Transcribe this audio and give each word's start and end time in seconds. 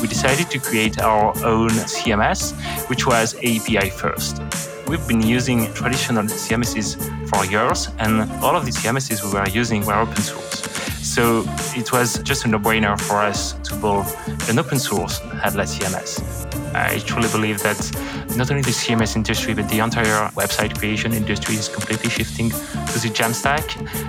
we 0.00 0.08
decided 0.08 0.50
to 0.50 0.58
create 0.58 1.00
our 1.00 1.26
own 1.44 1.70
CMS, 1.70 2.52
which 2.88 3.06
was 3.06 3.34
API 3.36 3.90
first. 3.90 4.42
We've 4.86 5.06
been 5.08 5.22
using 5.22 5.72
traditional 5.72 6.24
CMSs 6.24 6.96
for 7.28 7.44
years, 7.46 7.88
and 7.98 8.30
all 8.42 8.54
of 8.54 8.64
the 8.64 8.72
CMSs 8.72 9.24
we 9.24 9.30
were 9.32 9.48
using 9.48 9.84
were 9.86 9.94
open 9.94 10.22
source. 10.22 10.62
So 11.02 11.44
it 11.76 11.92
was 11.92 12.18
just 12.18 12.44
a 12.44 12.48
no-brainer 12.48 13.00
for 13.00 13.16
us 13.16 13.52
to 13.64 13.76
build 13.76 14.06
an 14.48 14.58
open 14.58 14.78
source 14.78 15.18
headless 15.42 15.78
CMS. 15.78 16.44
I 16.74 16.98
truly 16.98 17.28
believe 17.28 17.62
that 17.62 17.78
not 18.36 18.50
only 18.50 18.62
the 18.62 18.72
CMS 18.72 19.14
industry, 19.14 19.54
but 19.54 19.68
the 19.68 19.78
entire 19.78 20.28
website 20.30 20.76
creation 20.76 21.12
industry 21.12 21.54
is 21.54 21.68
completely 21.68 22.10
shifting 22.10 22.50
to 22.50 22.98
the 22.98 23.10
Jamstack. 23.14 23.64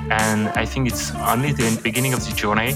And 0.10 0.50
I 0.50 0.66
think 0.66 0.88
it's 0.88 1.14
only 1.16 1.54
the 1.54 1.80
beginning 1.84 2.14
of 2.14 2.26
the 2.26 2.34
journey. 2.34 2.76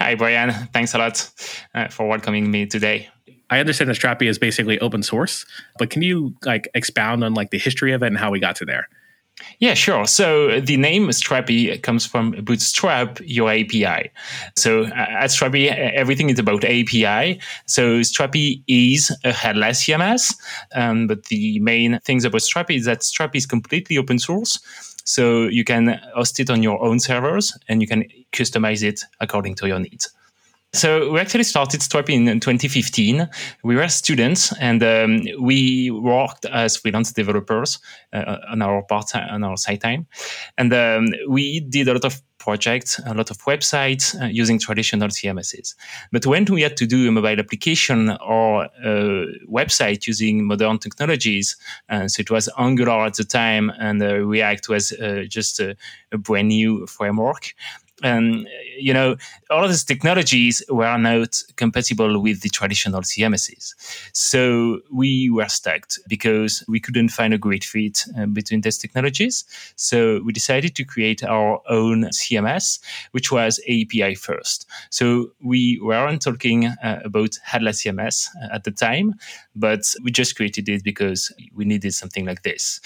Hi, 0.00 0.14
Brian. 0.14 0.50
Thanks 0.72 0.94
a 0.94 0.98
lot 0.98 1.30
uh, 1.74 1.88
for 1.88 2.08
welcoming 2.08 2.50
me 2.50 2.64
today. 2.64 3.10
I 3.50 3.60
understand 3.60 3.90
that 3.90 3.98
Strapi 3.98 4.28
is 4.28 4.38
basically 4.38 4.78
open 4.78 5.02
source, 5.02 5.44
but 5.78 5.90
can 5.90 6.00
you 6.00 6.34
like 6.42 6.68
expound 6.72 7.22
on 7.22 7.34
like 7.34 7.50
the 7.50 7.58
history 7.58 7.92
of 7.92 8.02
it 8.02 8.06
and 8.06 8.16
how 8.16 8.30
we 8.30 8.40
got 8.40 8.56
to 8.56 8.64
there? 8.64 8.88
Yeah, 9.58 9.74
sure. 9.74 10.06
So 10.06 10.58
the 10.60 10.78
name 10.78 11.08
Strapi 11.08 11.82
comes 11.82 12.06
from 12.06 12.30
Bootstrap 12.30 13.18
your 13.22 13.50
API. 13.50 14.10
So 14.56 14.84
uh, 14.84 14.94
at 14.94 15.30
Strapi, 15.30 15.68
everything 15.68 16.30
is 16.30 16.38
about 16.38 16.64
API. 16.64 17.38
So 17.66 18.00
Strapi 18.00 18.62
is 18.68 19.14
a 19.24 19.32
headless 19.32 19.84
CMS, 19.84 20.34
um, 20.74 21.08
but 21.08 21.26
the 21.26 21.58
main 21.60 21.98
things 22.00 22.24
about 22.24 22.40
Strapi 22.40 22.76
is 22.76 22.86
that 22.86 23.00
Strapi 23.00 23.36
is 23.36 23.44
completely 23.44 23.98
open 23.98 24.18
source. 24.18 24.60
So 25.10 25.48
you 25.48 25.64
can 25.64 26.00
host 26.14 26.38
it 26.38 26.50
on 26.50 26.62
your 26.62 26.80
own 26.84 27.00
servers 27.00 27.58
and 27.68 27.82
you 27.82 27.88
can 27.88 28.04
customize 28.30 28.84
it 28.84 29.00
according 29.18 29.56
to 29.56 29.66
your 29.66 29.80
needs. 29.80 30.08
So 30.72 31.10
we 31.10 31.18
actually 31.18 31.42
started 31.42 31.80
Strapi 31.80 32.10
in 32.10 32.38
2015. 32.38 33.28
We 33.64 33.74
were 33.74 33.88
students 33.88 34.52
and 34.60 34.80
um, 34.84 35.26
we 35.40 35.90
worked 35.90 36.44
as 36.44 36.76
freelance 36.76 37.10
developers 37.12 37.80
uh, 38.12 38.36
on 38.52 38.62
our 38.62 38.82
part 38.82 39.16
on 39.16 39.42
our 39.42 39.56
side 39.56 39.80
time, 39.80 40.06
and 40.56 40.72
um, 40.72 41.08
we 41.28 41.58
did 41.58 41.88
a 41.88 41.94
lot 41.94 42.04
of 42.04 42.22
projects, 42.40 42.98
a 43.06 43.14
lot 43.14 43.30
of 43.30 43.38
websites 43.44 44.20
uh, 44.20 44.26
using 44.26 44.58
traditional 44.58 45.08
CMSs. 45.08 45.74
But 46.10 46.26
when 46.26 46.44
we 46.46 46.62
had 46.62 46.76
to 46.78 46.86
do 46.86 47.06
a 47.06 47.12
mobile 47.12 47.38
application 47.38 48.10
or 48.20 48.64
a 48.84 49.26
website 49.48 50.08
using 50.08 50.44
modern 50.44 50.78
technologies, 50.78 51.56
uh, 51.88 52.08
so 52.08 52.20
it 52.20 52.30
was 52.30 52.48
Angular 52.58 53.06
at 53.06 53.14
the 53.14 53.24
time 53.24 53.70
and 53.78 54.02
uh, 54.02 54.16
React 54.16 54.68
was 54.68 54.90
uh, 54.92 55.24
just 55.28 55.60
a, 55.60 55.76
a 56.10 56.18
brand 56.18 56.48
new 56.48 56.86
framework 56.86 57.54
um, 58.02 58.46
you 58.78 58.94
know, 58.94 59.16
all 59.50 59.62
of 59.62 59.70
these 59.70 59.84
technologies 59.84 60.62
were 60.68 60.96
not 60.96 61.42
compatible 61.56 62.20
with 62.20 62.40
the 62.40 62.48
traditional 62.48 63.02
CMSs. 63.02 63.74
So 64.12 64.80
we 64.90 65.30
were 65.30 65.48
stuck 65.48 65.88
because 66.08 66.64
we 66.68 66.80
couldn't 66.80 67.10
find 67.10 67.34
a 67.34 67.38
great 67.38 67.64
fit 67.64 68.04
uh, 68.18 68.26
between 68.26 68.62
these 68.62 68.78
technologies. 68.78 69.44
So 69.76 70.22
we 70.24 70.32
decided 70.32 70.74
to 70.76 70.84
create 70.84 71.22
our 71.22 71.60
own 71.68 72.04
CMS, 72.04 72.80
which 73.12 73.30
was 73.30 73.60
API 73.68 74.14
first. 74.14 74.66
So 74.90 75.32
we 75.42 75.78
weren't 75.82 76.22
talking 76.22 76.66
uh, 76.66 77.00
about 77.04 77.38
headless 77.44 77.82
CMS 77.82 78.28
uh, 78.42 78.54
at 78.54 78.64
the 78.64 78.70
time, 78.70 79.14
but 79.54 79.94
we 80.02 80.10
just 80.10 80.36
created 80.36 80.68
it 80.68 80.82
because 80.84 81.32
we 81.54 81.64
needed 81.64 81.92
something 81.92 82.24
like 82.24 82.42
this. 82.42 82.80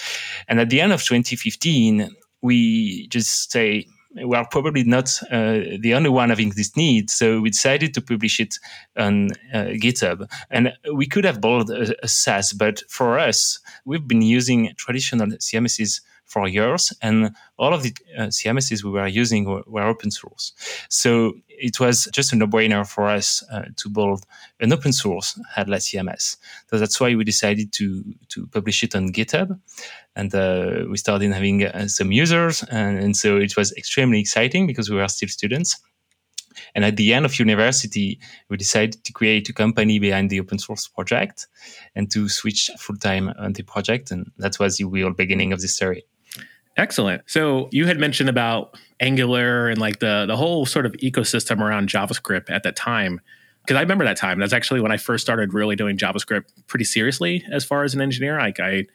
And 0.47 0.59
at 0.59 0.69
the 0.69 0.81
end 0.81 0.91
of 0.91 1.03
2015, 1.03 2.09
we 2.41 3.07
just 3.07 3.51
say, 3.51 3.87
we 4.23 4.35
are 4.35 4.47
probably 4.49 4.83
not 4.83 5.09
uh, 5.31 5.59
the 5.79 5.93
only 5.93 6.09
one 6.09 6.29
having 6.29 6.51
this 6.51 6.75
need. 6.77 7.09
So 7.09 7.41
we 7.41 7.49
decided 7.49 7.93
to 7.95 8.01
publish 8.01 8.39
it 8.39 8.55
on 8.97 9.31
uh, 9.53 9.75
GitHub. 9.75 10.29
And 10.49 10.73
we 10.93 11.05
could 11.05 11.25
have 11.25 11.41
built 11.41 11.69
a, 11.69 11.95
a 12.03 12.07
SaaS, 12.07 12.53
but 12.53 12.83
for 12.89 13.19
us, 13.19 13.59
we've 13.83 14.07
been 14.07 14.21
using 14.21 14.73
traditional 14.77 15.27
CMSs 15.27 16.01
for 16.25 16.47
years, 16.47 16.91
and 17.01 17.31
all 17.57 17.73
of 17.73 17.83
the 17.83 17.93
uh, 18.17 18.23
CMSs 18.23 18.83
we 18.83 18.89
were 18.89 19.07
using 19.07 19.45
were, 19.45 19.63
were, 19.67 19.83
open 19.83 20.11
source. 20.11 20.53
So 20.89 21.33
it 21.47 21.79
was 21.79 22.09
just 22.11 22.33
a 22.33 22.35
no-brainer 22.35 22.85
for 22.87 23.07
us 23.07 23.43
uh, 23.51 23.65
to 23.77 23.89
build 23.89 24.25
an 24.59 24.73
open 24.73 24.91
source 24.91 25.39
headless 25.55 25.89
CMS. 25.89 26.37
So 26.69 26.77
that's 26.77 26.99
why 26.99 27.15
we 27.15 27.23
decided 27.23 27.71
to 27.73 28.03
to 28.29 28.47
publish 28.47 28.83
it 28.83 28.95
on 28.95 29.13
GitHub, 29.13 29.57
and 30.15 30.33
uh, 30.33 30.85
we 30.89 30.97
started 30.97 31.31
having 31.31 31.65
uh, 31.65 31.87
some 31.87 32.11
users, 32.11 32.63
and, 32.63 32.97
and 32.99 33.15
so 33.15 33.37
it 33.37 33.55
was 33.55 33.71
extremely 33.73 34.19
exciting 34.19 34.67
because 34.67 34.89
we 34.89 34.97
were 34.97 35.07
still 35.07 35.29
students. 35.29 35.79
And 36.73 36.85
at 36.85 36.97
the 36.97 37.13
end 37.13 37.25
of 37.25 37.37
university, 37.39 38.19
we 38.49 38.57
decided 38.57 39.03
to 39.03 39.13
create 39.13 39.49
a 39.49 39.53
company 39.53 39.99
behind 39.99 40.29
the 40.29 40.39
open 40.39 40.59
source 40.59 40.87
project 40.87 41.47
and 41.95 42.09
to 42.11 42.29
switch 42.29 42.69
full 42.77 42.97
time 42.97 43.33
on 43.37 43.53
the 43.53 43.63
project. 43.63 44.11
And 44.11 44.31
that 44.37 44.59
was 44.59 44.77
the 44.77 44.85
real 44.85 45.13
beginning 45.13 45.53
of 45.53 45.61
the 45.61 45.67
story. 45.67 46.05
Excellent. 46.77 47.23
So 47.25 47.69
you 47.71 47.87
had 47.87 47.99
mentioned 47.99 48.29
about 48.29 48.77
Angular 48.99 49.69
and 49.69 49.79
like 49.79 49.99
the 49.99 50.25
the 50.27 50.35
whole 50.35 50.65
sort 50.65 50.85
of 50.85 50.91
ecosystem 50.93 51.61
around 51.61 51.89
JavaScript 51.89 52.49
at 52.49 52.63
that 52.63 52.75
time. 52.75 53.21
Because 53.61 53.77
I 53.77 53.81
remember 53.81 54.05
that 54.05 54.17
time. 54.17 54.39
That's 54.39 54.53
actually 54.53 54.81
when 54.81 54.91
I 54.91 54.97
first 54.97 55.23
started 55.23 55.53
really 55.53 55.75
doing 55.75 55.97
JavaScript 55.97 56.45
pretty 56.67 56.85
seriously 56.85 57.43
as 57.51 57.65
far 57.65 57.83
as 57.83 57.93
an 57.93 58.01
engineer. 58.01 58.37
Like 58.37 58.59
I 58.59 58.85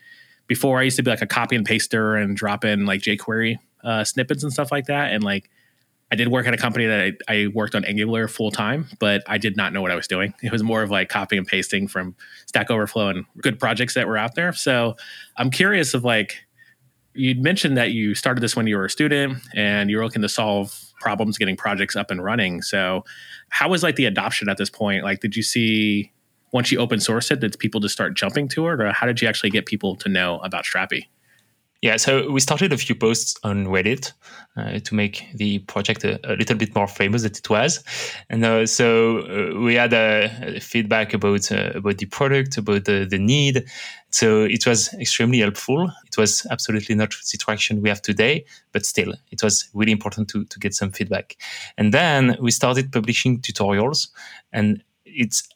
before 0.46 0.78
I 0.78 0.82
used 0.82 0.96
to 0.96 1.02
be 1.02 1.10
like 1.10 1.22
a 1.22 1.26
copy 1.26 1.56
and 1.56 1.64
paster 1.64 2.16
and 2.16 2.36
drop 2.36 2.64
in 2.64 2.84
like 2.86 3.00
jQuery 3.00 3.58
uh, 3.84 4.04
snippets 4.04 4.42
and 4.42 4.52
stuff 4.52 4.70
like 4.70 4.86
that. 4.86 5.12
And 5.12 5.22
like 5.24 5.48
I 6.12 6.16
did 6.16 6.28
work 6.28 6.46
at 6.46 6.52
a 6.52 6.56
company 6.56 6.86
that 6.86 7.14
I, 7.28 7.34
I 7.34 7.46
worked 7.48 7.74
on 7.74 7.84
Angular 7.84 8.26
full 8.26 8.50
time, 8.50 8.88
but 8.98 9.22
I 9.28 9.38
did 9.38 9.56
not 9.56 9.72
know 9.72 9.80
what 9.80 9.92
I 9.92 9.94
was 9.94 10.08
doing. 10.08 10.34
It 10.42 10.50
was 10.50 10.62
more 10.62 10.82
of 10.82 10.90
like 10.90 11.08
copy 11.08 11.36
and 11.36 11.46
pasting 11.46 11.86
from 11.86 12.16
Stack 12.46 12.70
Overflow 12.70 13.08
and 13.08 13.24
good 13.40 13.60
projects 13.60 13.94
that 13.94 14.08
were 14.08 14.18
out 14.18 14.34
there. 14.34 14.52
So 14.52 14.96
I'm 15.36 15.50
curious 15.50 15.94
of 15.94 16.04
like 16.04 16.44
you 17.14 17.34
mentioned 17.34 17.76
that 17.76 17.92
you 17.92 18.14
started 18.14 18.40
this 18.40 18.54
when 18.54 18.66
you 18.66 18.76
were 18.76 18.84
a 18.84 18.90
student 18.90 19.38
and 19.54 19.90
you're 19.90 20.04
looking 20.04 20.22
to 20.22 20.28
solve 20.28 20.78
problems 21.00 21.38
getting 21.38 21.56
projects 21.56 21.96
up 21.96 22.10
and 22.10 22.22
running. 22.22 22.62
So, 22.62 23.04
how 23.48 23.68
was 23.68 23.82
like 23.82 23.96
the 23.96 24.06
adoption 24.06 24.48
at 24.48 24.58
this 24.58 24.70
point? 24.70 25.02
Like, 25.02 25.20
did 25.20 25.36
you 25.36 25.42
see 25.42 26.12
once 26.52 26.70
you 26.72 26.78
open 26.78 27.00
source 27.00 27.30
it, 27.30 27.40
did 27.40 27.58
people 27.58 27.80
just 27.80 27.94
start 27.94 28.14
jumping 28.14 28.48
to 28.48 28.68
it, 28.68 28.80
or 28.80 28.92
how 28.92 29.06
did 29.06 29.20
you 29.20 29.28
actually 29.28 29.50
get 29.50 29.66
people 29.66 29.96
to 29.96 30.08
know 30.08 30.38
about 30.38 30.64
Strapi? 30.64 31.06
Yeah, 31.82 31.96
so 31.96 32.30
we 32.30 32.40
started 32.40 32.74
a 32.74 32.76
few 32.76 32.94
posts 32.94 33.38
on 33.42 33.64
Reddit 33.64 34.12
uh, 34.54 34.80
to 34.80 34.94
make 34.94 35.24
the 35.34 35.60
project 35.60 36.04
a, 36.04 36.20
a, 36.30 36.36
little 36.36 36.56
bit 36.56 36.74
more 36.74 36.86
famous 36.86 37.22
than 37.22 37.32
it 37.32 37.48
was, 37.48 37.82
and 38.28 38.44
uh, 38.44 38.66
so 38.66 39.20
uh, 39.20 39.58
we 39.58 39.76
had 39.76 39.94
a 39.94 40.60
feedback 40.60 41.14
about 41.14 41.50
uh, 41.50 41.72
about 41.74 41.96
the 41.96 42.04
product, 42.04 42.58
about 42.58 42.84
the, 42.84 43.06
the 43.08 43.18
need. 43.18 43.64
So 44.10 44.44
it 44.44 44.66
was 44.66 44.92
extremely 44.94 45.38
helpful. 45.38 45.90
It 46.06 46.18
was 46.18 46.46
absolutely 46.50 46.94
not 46.94 47.10
the 47.10 47.38
traction 47.38 47.80
we 47.80 47.88
have 47.88 48.02
today, 48.02 48.44
but 48.72 48.84
still, 48.84 49.14
it 49.30 49.42
was 49.42 49.68
really 49.72 49.92
important 49.92 50.28
to 50.30 50.44
to 50.44 50.58
get 50.58 50.74
some 50.74 50.90
feedback. 50.90 51.36
And 51.76 51.94
then 51.94 52.36
we 52.40 52.50
started 52.50 52.92
publishing 52.92 53.40
tutorials, 53.40 54.08
and 54.52 54.82
it's 55.04 55.48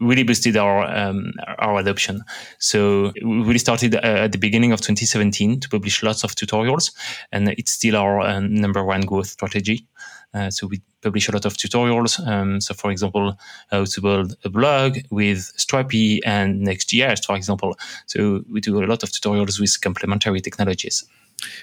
really 0.00 0.24
boosted 0.24 0.56
our 0.56 0.84
um, 0.84 1.32
our 1.58 1.78
adoption. 1.78 2.22
So 2.58 3.12
we 3.22 3.42
really 3.42 3.58
started 3.58 3.94
uh, 3.94 4.24
at 4.24 4.32
the 4.32 4.38
beginning 4.38 4.72
of 4.72 4.80
2017 4.80 5.60
to 5.60 5.68
publish 5.68 6.02
lots 6.02 6.24
of 6.24 6.34
tutorials, 6.34 6.92
and 7.30 7.48
it's 7.50 7.72
still 7.72 7.96
our 7.96 8.20
uh, 8.20 8.40
number 8.40 8.84
one 8.84 9.02
growth 9.02 9.28
strategy. 9.28 9.86
Uh, 10.34 10.50
so 10.50 10.66
we 10.66 10.80
publish 11.02 11.28
a 11.28 11.32
lot 11.32 11.44
of 11.44 11.54
tutorials. 11.54 12.24
Um, 12.26 12.60
so, 12.60 12.74
for 12.74 12.90
example, 12.90 13.38
how 13.70 13.84
to 13.84 14.00
build 14.00 14.36
a 14.44 14.48
blog 14.48 14.98
with 15.10 15.52
Strapi 15.58 16.20
and 16.24 16.60
Next.js, 16.60 17.24
for 17.24 17.36
example. 17.36 17.78
So 18.06 18.44
we 18.50 18.60
do 18.60 18.82
a 18.82 18.86
lot 18.86 19.02
of 19.02 19.10
tutorials 19.10 19.60
with 19.60 19.80
complementary 19.80 20.40
technologies. 20.40 21.04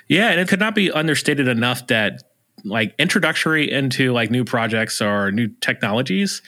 Yeah, 0.07 0.29
and 0.29 0.39
it 0.39 0.47
could 0.47 0.59
not 0.59 0.75
be 0.75 0.91
understated 0.91 1.47
enough 1.47 1.87
that 1.87 2.23
like 2.65 2.93
introductory 2.99 3.71
into 3.71 4.11
like 4.11 4.29
new 4.29 4.43
projects 4.43 5.01
or 5.01 5.31
new 5.31 5.47
technologies 5.61 6.41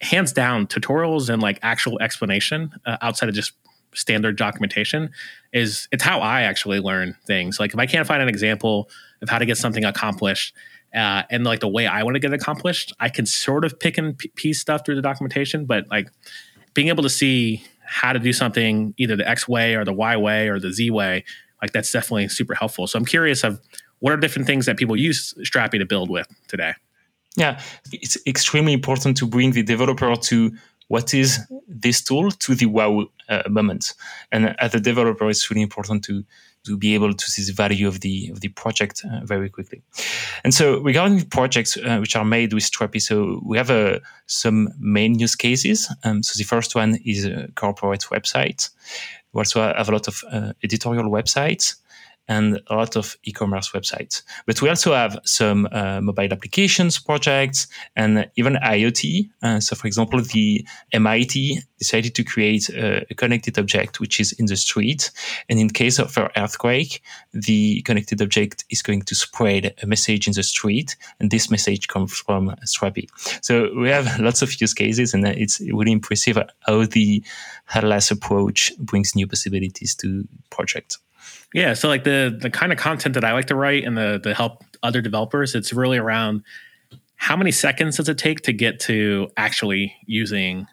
hands 0.00 0.32
down 0.32 0.66
tutorials 0.66 1.28
and 1.28 1.42
like 1.42 1.58
actual 1.62 2.00
explanation 2.00 2.72
uh, 2.86 2.96
outside 3.02 3.28
of 3.28 3.34
just 3.34 3.52
standard 3.94 4.36
documentation 4.36 5.10
is 5.52 5.88
it's 5.90 6.04
how 6.04 6.20
I 6.20 6.42
actually 6.42 6.78
learn 6.78 7.16
things. 7.26 7.58
Like 7.58 7.72
if 7.72 7.78
I 7.78 7.86
can't 7.86 8.06
find 8.06 8.22
an 8.22 8.28
example 8.28 8.88
of 9.22 9.28
how 9.28 9.38
to 9.38 9.46
get 9.46 9.56
something 9.56 9.84
accomplished, 9.84 10.54
uh, 10.94 11.22
and 11.30 11.44
like 11.44 11.60
the 11.60 11.68
way 11.68 11.86
I 11.86 12.02
want 12.02 12.14
to 12.14 12.20
get 12.20 12.32
accomplished, 12.32 12.92
I 12.98 13.08
can 13.08 13.26
sort 13.26 13.64
of 13.64 13.78
pick 13.78 13.98
and 13.98 14.18
piece 14.36 14.60
stuff 14.60 14.84
through 14.84 14.96
the 14.96 15.02
documentation, 15.02 15.66
but 15.66 15.88
like 15.90 16.08
being 16.74 16.88
able 16.88 17.02
to 17.02 17.10
see 17.10 17.62
how 17.84 18.12
to 18.12 18.18
do 18.18 18.32
something 18.32 18.94
either 18.96 19.16
the 19.16 19.28
X 19.28 19.48
way 19.48 19.74
or 19.74 19.84
the 19.84 19.92
Y 19.92 20.16
way 20.16 20.48
or 20.48 20.60
the 20.60 20.72
Z 20.72 20.90
way, 20.90 21.24
like 21.62 21.72
that's 21.72 21.90
definitely 21.90 22.28
super 22.28 22.54
helpful. 22.54 22.86
So 22.86 22.98
I'm 22.98 23.04
curious 23.04 23.44
of 23.44 23.60
what 24.00 24.12
are 24.12 24.16
different 24.16 24.46
things 24.46 24.66
that 24.66 24.76
people 24.76 24.96
use 24.96 25.34
Strapi 25.40 25.78
to 25.78 25.86
build 25.86 26.10
with 26.10 26.28
today? 26.48 26.74
Yeah, 27.36 27.60
it's 27.92 28.16
extremely 28.26 28.72
important 28.72 29.16
to 29.18 29.26
bring 29.26 29.52
the 29.52 29.62
developer 29.62 30.14
to 30.14 30.52
what 30.88 31.14
is 31.14 31.38
this 31.68 32.02
tool 32.02 32.30
to 32.30 32.54
the 32.54 32.66
wow 32.66 33.06
uh, 33.28 33.42
moment. 33.48 33.94
And 34.32 34.54
as 34.58 34.74
a 34.74 34.80
developer, 34.80 35.28
it's 35.28 35.50
really 35.50 35.62
important 35.62 36.04
to 36.04 36.24
to 36.68 36.76
be 36.76 36.94
able 36.94 37.14
to 37.14 37.26
see 37.30 37.42
the 37.42 37.52
value 37.52 37.88
of 37.88 38.00
the 38.00 38.30
of 38.30 38.40
the 38.40 38.48
project 38.48 39.04
uh, 39.04 39.24
very 39.24 39.48
quickly. 39.48 39.82
And 40.44 40.54
so, 40.54 40.80
regarding 40.80 41.24
projects 41.30 41.76
uh, 41.76 41.98
which 41.98 42.16
are 42.16 42.24
made 42.24 42.52
with 42.52 42.64
Strapi, 42.64 43.00
so 43.00 43.40
we 43.44 43.56
have 43.56 43.70
uh, 43.70 43.98
some 44.26 44.68
main 44.78 45.18
use 45.18 45.36
cases. 45.36 45.88
Um, 46.04 46.22
so 46.22 46.38
the 46.38 46.44
first 46.44 46.74
one 46.74 46.98
is 47.04 47.28
corporate 47.54 48.06
website. 48.10 48.70
We 49.32 49.40
also 49.40 49.60
have 49.62 49.88
a 49.88 49.92
lot 49.92 50.08
of 50.08 50.24
uh, 50.30 50.52
editorial 50.62 51.10
websites 51.10 51.76
and 52.28 52.60
a 52.68 52.74
lot 52.74 52.96
of 52.96 53.16
e-commerce 53.24 53.70
websites. 53.70 54.22
But 54.46 54.60
we 54.60 54.68
also 54.68 54.92
have 54.94 55.18
some 55.24 55.66
uh, 55.72 56.00
mobile 56.00 56.32
applications 56.32 56.98
projects 56.98 57.66
and 57.96 58.30
even 58.36 58.54
IoT. 58.54 59.30
Uh, 59.42 59.60
so, 59.60 59.74
for 59.74 59.86
example, 59.86 60.20
the 60.20 60.66
MIT 60.92 61.60
decided 61.78 62.14
to 62.14 62.24
create 62.24 62.68
a, 62.68 63.06
a, 63.10 63.14
connected 63.14 63.58
object 63.58 64.00
which 64.00 64.20
is 64.20 64.32
in 64.32 64.46
the 64.46 64.56
street, 64.56 65.10
and 65.48 65.58
in 65.58 65.70
case 65.70 65.98
of 65.98 66.16
an 66.18 66.28
earthquake, 66.36 67.02
the 67.32 67.82
connected 67.82 68.20
object 68.20 68.64
is 68.70 68.82
going 68.82 69.02
to 69.02 69.14
spread 69.14 69.74
a 69.82 69.86
message 69.86 70.26
in 70.26 70.34
the 70.34 70.42
street, 70.42 70.96
and 71.20 71.30
this 71.30 71.50
message 71.50 71.88
comes 71.88 72.12
from 72.18 72.54
Strapi. 72.66 73.08
So 73.42 73.72
we 73.74 73.88
have 73.88 74.18
lots 74.20 74.42
of 74.42 74.60
use 74.60 74.74
cases, 74.74 75.14
and 75.14 75.26
it's 75.26 75.60
really 75.60 75.92
impressive 75.92 76.38
how 76.60 76.84
the 76.84 77.24
headless 77.64 78.10
approach 78.10 78.72
brings 78.78 79.14
new 79.14 79.26
possibilities 79.26 79.94
to 79.96 80.26
projects. 80.50 80.98
Yeah, 81.54 81.74
so 81.74 81.88
like 81.88 82.04
the 82.04 82.36
the 82.40 82.50
kind 82.50 82.72
of 82.72 82.78
content 82.78 83.14
that 83.14 83.24
I 83.24 83.32
like 83.32 83.46
to 83.46 83.54
write 83.56 83.84
and 83.84 83.96
the 83.96 84.20
the 84.22 84.34
help 84.34 84.64
other 84.82 85.00
developers, 85.00 85.54
it's 85.54 85.72
really 85.72 85.98
around 85.98 86.42
how 87.16 87.36
many 87.36 87.50
seconds 87.50 87.96
does 87.96 88.08
it 88.08 88.18
take 88.18 88.42
to 88.42 88.52
get 88.52 88.78
to 88.80 89.28
actually 89.36 89.94
using 90.06 90.66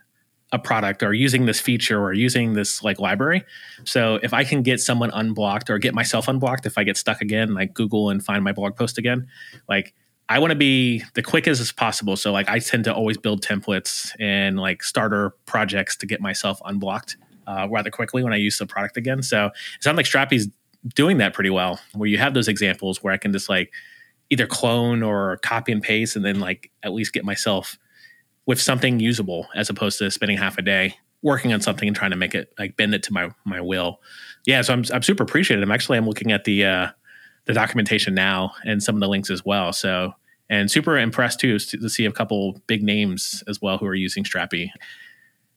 a 0.51 0.59
product 0.59 1.01
or 1.01 1.13
using 1.13 1.45
this 1.45 1.59
feature 1.59 1.99
or 2.01 2.13
using 2.13 2.53
this 2.53 2.83
like 2.83 2.99
library. 2.99 3.43
So 3.83 4.19
if 4.21 4.33
I 4.33 4.43
can 4.43 4.61
get 4.61 4.79
someone 4.79 5.09
unblocked 5.11 5.69
or 5.69 5.79
get 5.79 5.93
myself 5.93 6.27
unblocked 6.27 6.65
if 6.65 6.77
I 6.77 6.83
get 6.83 6.97
stuck 6.97 7.19
again, 7.19 7.53
like 7.53 7.73
Google 7.73 8.09
and 8.09 8.23
find 8.23 8.43
my 8.43 8.51
blog 8.51 8.75
post 8.75 8.97
again, 8.97 9.27
like 9.67 9.93
I 10.29 10.39
want 10.39 10.51
to 10.51 10.55
be 10.55 11.03
the 11.13 11.21
quickest 11.23 11.61
as 11.61 11.71
possible. 11.71 12.15
So 12.15 12.31
like 12.31 12.47
I 12.47 12.59
tend 12.59 12.83
to 12.85 12.93
always 12.93 13.17
build 13.17 13.43
templates 13.43 14.11
and 14.19 14.57
like 14.57 14.83
starter 14.83 15.31
projects 15.45 15.95
to 15.97 16.05
get 16.05 16.21
myself 16.21 16.61
unblocked 16.63 17.17
uh, 17.47 17.67
rather 17.69 17.89
quickly 17.89 18.23
when 18.23 18.33
I 18.33 18.37
use 18.37 18.57
the 18.57 18.65
product 18.65 18.97
again. 18.97 19.23
So 19.23 19.47
it 19.47 19.83
sounds 19.83 19.97
like 19.97 20.05
Strapi's 20.05 20.47
doing 20.93 21.17
that 21.17 21.33
pretty 21.33 21.49
well, 21.49 21.79
where 21.93 22.07
you 22.07 22.17
have 22.17 22.33
those 22.33 22.47
examples 22.47 23.03
where 23.03 23.13
I 23.13 23.17
can 23.17 23.31
just 23.31 23.49
like 23.49 23.71
either 24.29 24.47
clone 24.47 25.03
or 25.03 25.37
copy 25.37 25.71
and 25.71 25.81
paste, 25.81 26.15
and 26.15 26.25
then 26.25 26.39
like 26.39 26.71
at 26.83 26.93
least 26.93 27.13
get 27.13 27.25
myself 27.25 27.77
with 28.45 28.61
something 28.61 28.99
usable 28.99 29.47
as 29.55 29.69
opposed 29.69 29.97
to 29.99 30.11
spending 30.11 30.37
half 30.37 30.57
a 30.57 30.61
day 30.61 30.95
working 31.21 31.51
on 31.53 31.59
something 31.59 31.87
and 31.87 31.97
trying 31.97 32.11
to 32.11 32.17
make 32.17 32.35
it 32.35 32.53
like 32.59 32.77
bend 32.77 32.93
it 32.93 33.03
to 33.03 33.13
my 33.13 33.29
my 33.45 33.61
will. 33.61 33.99
Yeah, 34.45 34.61
so 34.61 34.73
I'm 34.73 34.83
I'm 34.93 35.01
super 35.01 35.23
appreciative. 35.23 35.63
I'm 35.63 35.71
actually 35.71 35.97
I'm 35.97 36.07
looking 36.07 36.31
at 36.31 36.43
the 36.43 36.65
uh, 36.65 36.87
the 37.45 37.53
documentation 37.53 38.13
now 38.13 38.53
and 38.63 38.81
some 38.81 38.95
of 38.95 39.01
the 39.01 39.07
links 39.07 39.29
as 39.29 39.43
well. 39.43 39.73
So 39.73 40.13
and 40.49 40.69
super 40.69 40.97
impressed 40.97 41.39
too 41.39 41.57
to, 41.57 41.89
see 41.89 42.05
a 42.05 42.11
couple 42.11 42.61
big 42.67 42.83
names 42.83 43.43
as 43.47 43.61
well 43.61 43.77
who 43.77 43.87
are 43.87 43.95
using 43.95 44.23
Strapi 44.23 44.69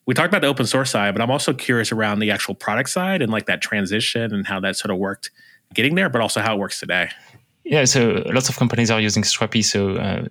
we 0.08 0.14
talked 0.14 0.28
about 0.28 0.40
the 0.40 0.46
open 0.46 0.64
source 0.64 0.90
side, 0.90 1.12
but 1.12 1.20
I'm 1.20 1.30
also 1.30 1.52
curious 1.52 1.92
around 1.92 2.20
the 2.20 2.30
actual 2.30 2.54
product 2.54 2.88
side 2.88 3.20
and 3.20 3.30
like 3.30 3.44
that 3.44 3.60
transition 3.60 4.32
and 4.32 4.46
how 4.46 4.58
that 4.60 4.74
sort 4.74 4.90
of 4.90 4.96
worked 4.96 5.30
getting 5.74 5.96
there, 5.96 6.08
but 6.08 6.22
also 6.22 6.40
how 6.40 6.54
it 6.54 6.58
works 6.58 6.80
today. 6.80 7.10
Yeah, 7.70 7.84
so 7.84 8.22
lots 8.32 8.48
of 8.48 8.56
companies 8.56 8.90
are 8.90 8.98
using 8.98 9.22
Strapi. 9.24 9.62
So 9.62 9.96
uh, 9.96 10.24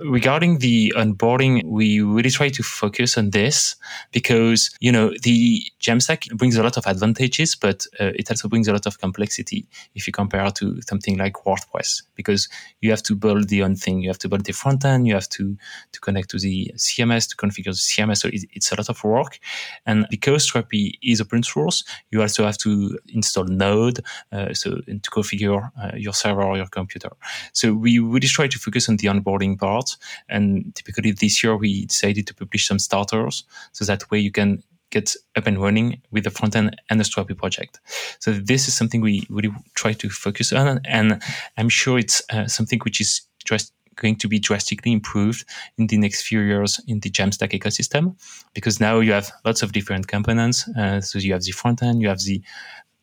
regarding 0.00 0.60
the 0.60 0.90
onboarding, 0.96 1.62
we 1.64 2.00
really 2.00 2.30
try 2.30 2.48
to 2.48 2.62
focus 2.62 3.18
on 3.18 3.28
this 3.28 3.76
because 4.10 4.70
you 4.80 4.90
know 4.90 5.10
the 5.22 5.62
Jamstack 5.82 6.34
brings 6.34 6.56
a 6.56 6.62
lot 6.62 6.78
of 6.78 6.86
advantages, 6.86 7.54
but 7.54 7.86
uh, 8.00 8.12
it 8.14 8.30
also 8.30 8.48
brings 8.48 8.68
a 8.68 8.72
lot 8.72 8.86
of 8.86 8.98
complexity 9.00 9.66
if 9.94 10.06
you 10.06 10.14
compare 10.14 10.50
to 10.52 10.80
something 10.88 11.18
like 11.18 11.34
WordPress 11.44 12.04
because 12.14 12.48
you 12.80 12.88
have 12.88 13.02
to 13.02 13.14
build 13.14 13.48
the 13.50 13.62
own 13.62 13.76
thing, 13.76 14.00
you 14.00 14.08
have 14.08 14.18
to 14.20 14.28
build 14.30 14.46
the 14.46 14.52
front 14.52 14.82
end, 14.86 15.06
you 15.06 15.12
have 15.12 15.28
to 15.28 15.54
to 15.92 16.00
connect 16.00 16.30
to 16.30 16.38
the 16.38 16.72
CMS 16.78 17.28
to 17.28 17.36
configure 17.36 17.64
the 17.64 17.72
CMS. 17.72 18.16
So 18.20 18.28
it, 18.28 18.44
it's 18.54 18.72
a 18.72 18.76
lot 18.76 18.88
of 18.88 19.04
work, 19.04 19.38
and 19.84 20.06
because 20.08 20.50
Strapi 20.50 20.92
is 21.02 21.20
open 21.20 21.42
source, 21.42 21.84
you 22.10 22.22
also 22.22 22.46
have 22.46 22.56
to 22.58 22.98
install 23.08 23.44
Node, 23.44 24.00
uh, 24.32 24.54
so 24.54 24.76
to 24.86 25.10
configure 25.10 25.70
uh, 25.78 25.90
your 25.96 26.14
server 26.14 26.42
Or 26.42 26.56
your 26.56 26.61
computer. 26.70 27.10
So 27.52 27.74
we 27.74 27.98
really 27.98 28.28
try 28.28 28.46
to 28.46 28.58
focus 28.58 28.88
on 28.88 28.96
the 28.96 29.08
onboarding 29.08 29.58
part. 29.58 29.96
And 30.28 30.74
typically 30.74 31.12
this 31.12 31.42
year 31.42 31.56
we 31.56 31.86
decided 31.86 32.26
to 32.26 32.34
publish 32.34 32.66
some 32.66 32.78
starters 32.78 33.44
so 33.72 33.84
that 33.84 34.10
way 34.10 34.18
you 34.18 34.30
can 34.30 34.62
get 34.90 35.16
up 35.36 35.46
and 35.46 35.58
running 35.58 36.02
with 36.10 36.24
the 36.24 36.30
front 36.30 36.54
end 36.54 36.76
and 36.90 37.00
the 37.00 37.04
Strapi 37.04 37.36
project. 37.36 37.80
So 38.18 38.32
this 38.32 38.68
is 38.68 38.74
something 38.74 39.00
we 39.00 39.26
really 39.30 39.50
try 39.74 39.94
to 39.94 40.10
focus 40.10 40.52
on, 40.52 40.80
and 40.84 41.22
I'm 41.56 41.70
sure 41.70 41.98
it's 41.98 42.22
uh, 42.30 42.46
something 42.46 42.78
which 42.80 43.00
is 43.00 43.22
just 43.42 43.72
going 43.96 44.16
to 44.16 44.28
be 44.28 44.38
drastically 44.38 44.92
improved 44.92 45.44
in 45.78 45.86
the 45.86 45.96
next 45.96 46.26
few 46.26 46.40
years 46.40 46.80
in 46.88 47.00
the 47.00 47.10
Jamstack 47.10 47.52
ecosystem, 47.52 48.16
because 48.52 48.80
now 48.80 49.00
you 49.00 49.12
have 49.12 49.30
lots 49.44 49.62
of 49.62 49.72
different 49.72 50.08
components. 50.08 50.68
Uh, 50.76 51.00
so 51.00 51.18
you 51.18 51.32
have 51.32 51.42
the 51.42 51.52
front 51.52 51.82
end, 51.82 52.02
you 52.02 52.08
have 52.08 52.20
the 52.20 52.42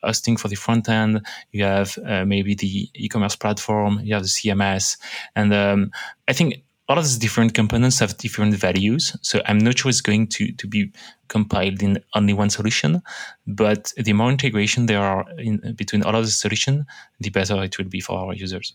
hosting 0.04 0.38
for 0.38 0.48
the 0.48 0.56
front 0.56 0.90
end. 0.90 1.26
You 1.52 1.64
have 1.64 1.98
uh, 2.06 2.26
maybe 2.26 2.56
the 2.56 2.90
e-commerce 2.94 3.36
platform. 3.36 4.00
You 4.04 4.14
have 4.14 4.24
the 4.24 4.30
CMS, 4.30 4.98
and 5.36 5.54
um, 5.54 5.92
I 6.28 6.34
think 6.34 6.64
all 6.88 6.98
of 6.98 7.04
these 7.04 7.20
different 7.20 7.54
components 7.54 8.00
have 8.00 8.18
different 8.18 8.56
values. 8.56 9.16
So 9.22 9.42
I'm 9.46 9.60
not 9.60 9.78
sure 9.78 9.90
it's 9.90 10.02
going 10.02 10.28
to 10.28 10.52
to 10.54 10.68
be 10.68 10.92
compiled 11.28 11.84
in 11.84 12.04
only 12.16 12.34
one 12.34 12.50
solution. 12.50 13.02
But 13.46 13.94
the 13.96 14.14
more 14.14 14.32
integration 14.32 14.88
there 14.88 15.02
are 15.02 15.26
in 15.38 15.74
between 15.76 16.04
all 16.04 16.16
of 16.16 16.26
the 16.26 16.32
solutions, 16.32 16.86
the 17.20 17.30
better 17.30 17.64
it 17.64 17.78
will 17.78 17.90
be 17.90 18.02
for 18.02 18.18
our 18.18 18.34
users. 18.34 18.74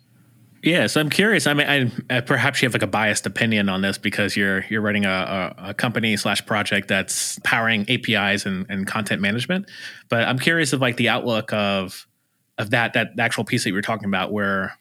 Yeah, 0.65 0.87
so 0.87 0.99
I'm 0.99 1.11
curious. 1.11 1.47
I 1.47 1.53
mean, 1.53 1.93
I, 2.09 2.21
perhaps 2.21 2.63
you 2.63 2.67
have 2.67 2.73
like 2.73 2.83
a 2.83 2.87
biased 2.87 3.27
opinion 3.27 3.69
on 3.69 3.83
this 3.83 3.99
because 3.99 4.35
you're 4.35 4.65
you're 4.71 4.81
running 4.81 5.05
a, 5.05 5.55
a, 5.59 5.69
a 5.71 5.75
company 5.75 6.17
slash 6.17 6.45
project 6.47 6.89
that's 6.89 7.39
powering 7.41 7.85
APIs 7.91 8.47
and, 8.47 8.65
and 8.71 8.87
content 8.87 9.21
management. 9.21 9.71
But 10.09 10.27
I'm 10.27 10.39
curious 10.39 10.73
of 10.73 10.81
like 10.81 10.97
the 10.97 11.11
outlook 11.11 11.53
of 11.53 12.07
of 12.57 12.71
that 12.71 12.95
that 12.95 13.11
actual 13.19 13.45
piece 13.45 13.65
that 13.65 13.71
you 13.71 13.75
were 13.75 13.83
talking 13.83 14.07
about, 14.07 14.33
where 14.33 14.73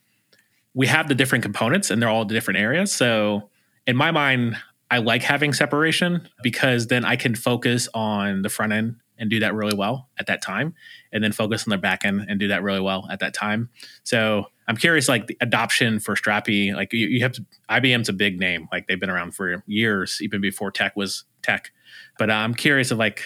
we 0.73 0.87
have 0.87 1.09
the 1.09 1.15
different 1.15 1.43
components 1.43 1.91
and 1.91 2.01
they're 2.01 2.09
all 2.09 2.23
the 2.23 2.33
different 2.33 2.61
areas. 2.61 2.93
So 2.93 3.49
in 3.85 3.97
my 3.97 4.11
mind, 4.11 4.55
I 4.89 4.99
like 4.99 5.21
having 5.21 5.51
separation 5.51 6.29
because 6.43 6.87
then 6.87 7.03
I 7.03 7.17
can 7.17 7.35
focus 7.35 7.89
on 7.93 8.41
the 8.41 8.49
front 8.49 8.71
end 8.71 8.95
and 9.17 9.29
do 9.29 9.41
that 9.41 9.53
really 9.53 9.75
well 9.75 10.07
at 10.17 10.27
that 10.27 10.41
time, 10.41 10.75
and 11.11 11.21
then 11.21 11.33
focus 11.33 11.67
on 11.67 11.71
the 11.71 11.77
back 11.77 12.05
end 12.05 12.25
and 12.29 12.39
do 12.39 12.47
that 12.47 12.63
really 12.63 12.79
well 12.79 13.05
at 13.11 13.19
that 13.19 13.33
time. 13.33 13.69
So 14.03 14.45
I'm 14.67 14.77
curious, 14.77 15.09
like 15.09 15.27
the 15.27 15.37
adoption 15.41 15.99
for 15.99 16.15
Strapi. 16.15 16.73
like 16.73 16.93
you, 16.93 17.07
you 17.07 17.21
have 17.21 17.33
to, 17.33 17.45
IBM's 17.69 18.09
a 18.09 18.13
big 18.13 18.39
name, 18.39 18.67
like 18.71 18.87
they've 18.87 18.99
been 18.99 19.09
around 19.09 19.35
for 19.35 19.63
years, 19.67 20.19
even 20.21 20.41
before 20.41 20.71
tech 20.71 20.95
was 20.95 21.25
tech. 21.41 21.71
But 22.17 22.29
uh, 22.29 22.33
I'm 22.33 22.53
curious 22.53 22.91
of 22.91 22.97
like 22.97 23.21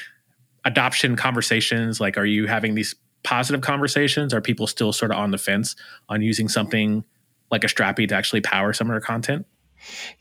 adoption 0.66 1.16
conversations. 1.16 2.00
Like, 2.00 2.18
are 2.18 2.26
you 2.26 2.48
having 2.48 2.76
these 2.76 2.96
positive 3.24 3.62
conversations? 3.62 4.34
Are 4.34 4.42
people 4.42 4.68
still 4.68 4.94
sort 4.94 5.12
of 5.12 5.18
on 5.18 5.32
the 5.32 5.38
fence 5.38 5.76
on 6.10 6.22
using 6.22 6.48
something 6.48 7.04
like 7.52 7.64
a 7.64 7.68
Strapi 7.68 8.08
to 8.10 8.16
actually 8.16 8.42
power 8.42 8.74
some 8.74 8.88
of 8.88 8.94
their 8.94 9.02
content? 9.02 9.46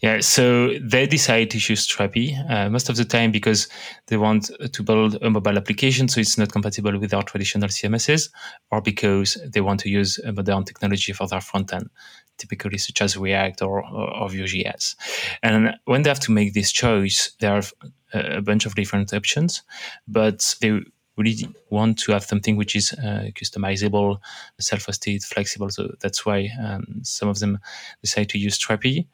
Yeah, 0.01 0.21
so 0.21 0.71
they 0.81 1.07
decide 1.07 1.51
to 1.51 1.59
use 1.59 1.87
Strapi 1.87 2.35
uh, 2.51 2.69
most 2.71 2.89
of 2.89 2.97
the 2.97 3.05
time 3.05 3.33
because 3.33 3.69
they 4.07 4.17
want 4.17 4.51
to 4.73 4.83
build 4.83 5.19
a 5.23 5.31
mobile 5.31 5.57
application 5.57 6.09
so 6.09 6.21
it's 6.21 6.39
not 6.39 6.53
compatible 6.53 6.99
with 6.99 7.15
our 7.15 7.23
traditional 7.23 7.69
CMSs, 7.69 8.31
or 8.71 8.81
because 8.81 9.39
they 9.47 9.61
want 9.61 9.81
to 9.81 9.91
use 9.91 10.19
a 10.19 10.33
modern 10.33 10.65
technology 10.65 11.13
for 11.13 11.27
their 11.27 11.41
front 11.41 11.73
end, 11.73 11.91
typically 12.39 12.79
such 12.79 13.01
as 13.01 13.17
React 13.17 13.63
or, 13.63 13.85
or, 13.85 14.15
or 14.15 14.29
Vue.js. 14.29 14.97
And 15.43 15.75
when 15.85 16.03
they 16.03 16.11
have 16.11 16.21
to 16.21 16.33
make 16.33 16.53
this 16.55 16.73
choice, 16.73 17.33
there 17.41 17.55
are 17.55 17.63
a 18.13 18.41
bunch 18.41 18.67
of 18.67 18.75
different 18.75 19.13
options, 19.13 19.63
but 20.07 20.55
they 20.61 20.81
really 21.17 21.49
want 21.71 21.99
to 22.01 22.13
have 22.13 22.25
something 22.25 22.57
which 22.57 22.77
is 22.77 22.93
uh, 22.93 23.31
customizable, 23.35 24.19
self-hosted, 24.61 25.25
flexible. 25.25 25.71
So 25.71 25.95
that's 26.01 26.27
why 26.27 26.51
um, 26.63 27.01
some 27.03 27.29
of 27.29 27.39
them 27.39 27.59
decide 28.03 28.29
to 28.31 28.39
use 28.39 28.59
Strapi. 28.59 29.07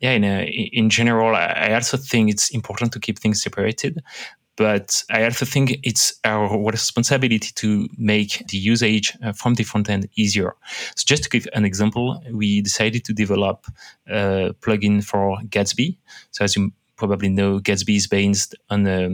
Yeah, 0.00 0.12
in, 0.12 0.24
in 0.24 0.90
general, 0.90 1.34
I 1.34 1.72
also 1.74 1.96
think 1.96 2.30
it's 2.30 2.50
important 2.50 2.92
to 2.92 3.00
keep 3.00 3.18
things 3.18 3.42
separated. 3.42 4.02
But 4.56 5.04
I 5.08 5.22
also 5.22 5.46
think 5.46 5.78
it's 5.84 6.18
our 6.24 6.60
responsibility 6.60 7.52
to 7.54 7.88
make 7.96 8.44
the 8.48 8.56
usage 8.56 9.16
uh, 9.22 9.32
from 9.32 9.54
the 9.54 9.62
front 9.62 9.88
end 9.88 10.08
easier. 10.16 10.56
So 10.96 11.04
just 11.06 11.22
to 11.22 11.28
give 11.28 11.46
an 11.54 11.64
example, 11.64 12.20
we 12.32 12.60
decided 12.60 13.04
to 13.04 13.12
develop 13.12 13.66
a 14.08 14.52
plugin 14.60 15.04
for 15.04 15.38
Gatsby. 15.48 15.96
So 16.32 16.44
as 16.44 16.56
you 16.56 16.72
probably 16.98 17.28
know 17.28 17.60
Gatsby 17.60 17.96
is 17.96 18.06
based 18.06 18.54
on 18.68 18.86
a 18.86 19.10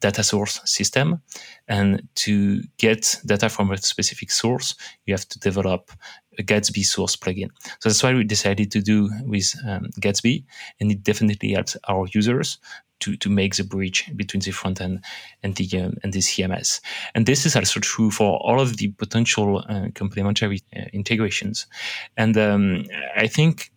data 0.00 0.22
source 0.22 0.60
system. 0.64 1.20
And 1.68 2.08
to 2.16 2.62
get 2.78 3.20
data 3.26 3.48
from 3.48 3.70
a 3.70 3.76
specific 3.76 4.30
source, 4.30 4.74
you 5.04 5.12
have 5.12 5.28
to 5.28 5.38
develop 5.40 5.90
a 6.38 6.42
Gatsby 6.42 6.84
source 6.84 7.16
plugin. 7.16 7.50
So 7.80 7.88
that's 7.88 8.02
why 8.02 8.14
we 8.14 8.24
decided 8.24 8.70
to 8.72 8.80
do 8.80 9.10
with 9.24 9.54
um, 9.66 9.90
Gatsby. 10.00 10.44
And 10.80 10.90
it 10.90 11.02
definitely 11.02 11.52
helps 11.52 11.76
our 11.88 12.06
users 12.14 12.58
to, 13.00 13.16
to 13.16 13.28
make 13.28 13.56
the 13.56 13.64
bridge 13.64 14.10
between 14.16 14.40
the 14.40 14.50
front 14.52 14.80
end 14.80 15.04
and 15.42 15.56
the 15.56 15.80
um, 15.80 15.94
and 16.02 16.12
the 16.12 16.20
CMS. 16.20 16.80
And 17.14 17.26
this 17.26 17.44
is 17.44 17.56
also 17.56 17.80
true 17.80 18.10
for 18.10 18.38
all 18.38 18.60
of 18.60 18.76
the 18.76 18.88
potential 18.92 19.64
uh, 19.68 19.88
complementary 19.94 20.60
uh, 20.74 20.84
integrations. 20.92 21.66
And 22.16 22.36
um, 22.38 22.86
I 23.16 23.26
think 23.26 23.72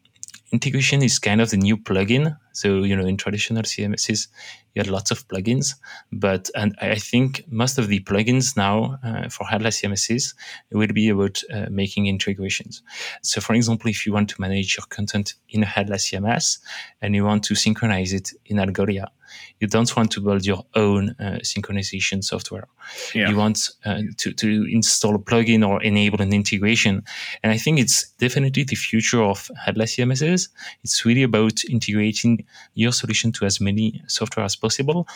integration 0.51 1.01
is 1.03 1.19
kind 1.19 1.41
of 1.41 1.49
the 1.49 1.57
new 1.57 1.77
plugin. 1.77 2.37
So, 2.53 2.83
you 2.83 2.95
know, 2.95 3.05
in 3.05 3.17
traditional 3.17 3.63
CMSs, 3.63 4.27
you 4.73 4.79
had 4.79 4.87
lots 4.87 5.11
of 5.11 5.27
plugins, 5.27 5.75
but 6.11 6.49
and 6.55 6.75
I 6.81 6.95
think 6.95 7.43
most 7.49 7.77
of 7.77 7.87
the 7.87 7.99
plugins 8.01 8.55
now 8.55 8.99
uh, 9.03 9.29
for 9.29 9.45
headless 9.45 9.81
CMSs 9.81 10.33
will 10.71 10.87
be 10.93 11.09
about 11.09 11.41
uh, 11.53 11.65
making 11.69 12.07
integrations. 12.07 12.81
So, 13.21 13.41
for 13.41 13.53
example, 13.53 13.89
if 13.89 14.05
you 14.05 14.13
want 14.13 14.29
to 14.29 14.41
manage 14.41 14.77
your 14.77 14.85
content 14.87 15.33
in 15.49 15.63
a 15.63 15.65
headless 15.65 16.09
CMS 16.09 16.59
and 17.01 17.15
you 17.15 17.25
want 17.25 17.43
to 17.45 17.55
synchronize 17.55 18.13
it 18.13 18.31
in 18.45 18.57
Algolia, 18.57 19.07
you 19.59 19.67
don't 19.67 19.95
want 19.95 20.11
to 20.11 20.21
build 20.21 20.45
your 20.45 20.65
own 20.75 21.15
uh, 21.19 21.39
synchronization 21.43 22.23
software. 22.23 22.67
Yeah. 23.13 23.29
You 23.29 23.37
want 23.37 23.69
uh, 23.85 24.01
to, 24.17 24.33
to 24.33 24.67
install 24.71 25.15
a 25.15 25.19
plugin 25.19 25.67
or 25.67 25.81
enable 25.83 26.21
an 26.21 26.33
integration. 26.33 27.03
And 27.43 27.51
I 27.51 27.57
think 27.57 27.79
it's 27.79 28.09
definitely 28.13 28.63
the 28.63 28.75
future 28.75 29.21
of 29.21 29.49
headless 29.63 29.95
CMSs. 29.95 30.49
It's 30.83 31.05
really 31.05 31.23
about 31.23 31.63
integrating 31.65 32.45
your 32.75 32.91
solution 32.91 33.31
to 33.33 33.45
as 33.45 33.59
many 33.59 34.01
software 34.07 34.45
as 34.45 34.55
possible. 34.55 35.07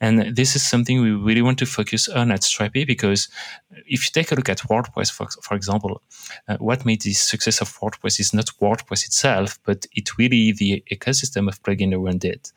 And 0.00 0.34
this 0.34 0.56
is 0.56 0.66
something 0.66 1.00
we 1.00 1.12
really 1.12 1.42
want 1.42 1.58
to 1.58 1.66
focus 1.66 2.08
on 2.08 2.32
at 2.32 2.40
Strapi 2.40 2.86
because 2.86 3.28
if 3.86 4.06
you 4.06 4.10
take 4.12 4.32
a 4.32 4.34
look 4.34 4.48
at 4.48 4.58
WordPress, 4.58 5.10
for, 5.12 5.28
for 5.42 5.54
example, 5.54 6.02
uh, 6.48 6.56
what 6.58 6.84
made 6.84 7.02
the 7.02 7.12
success 7.12 7.60
of 7.60 7.68
WordPress 7.78 8.20
is 8.20 8.34
not 8.34 8.46
WordPress 8.60 9.04
itself, 9.04 9.58
but 9.64 9.86
it 9.92 10.16
really 10.18 10.52
the 10.52 10.82
ecosystem 10.90 11.48
of 11.48 11.62
plugin 11.62 11.94
around 11.94 12.24
it. 12.24 12.52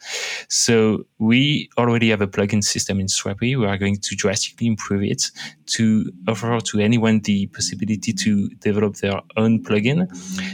So 0.48 1.05
we 1.18 1.70
already 1.78 2.10
have 2.10 2.22
a 2.22 2.28
plugin 2.28 2.64
system 2.64 3.00
in 3.00 3.08
Strapi. 3.08 3.58
We 3.58 3.66
are 3.66 3.78
going 3.78 3.98
to 3.98 4.16
drastically 4.16 4.68
improve 4.68 5.04
it 5.04 5.32
to 5.68 6.12
offer 6.28 6.60
to 6.60 6.80
anyone 6.80 7.22
the 7.22 7.48
possibility 7.48 8.12
to 8.14 8.50
develop 8.60 8.98
their 8.98 9.22
own 9.38 9.64
plugin, 9.64 10.08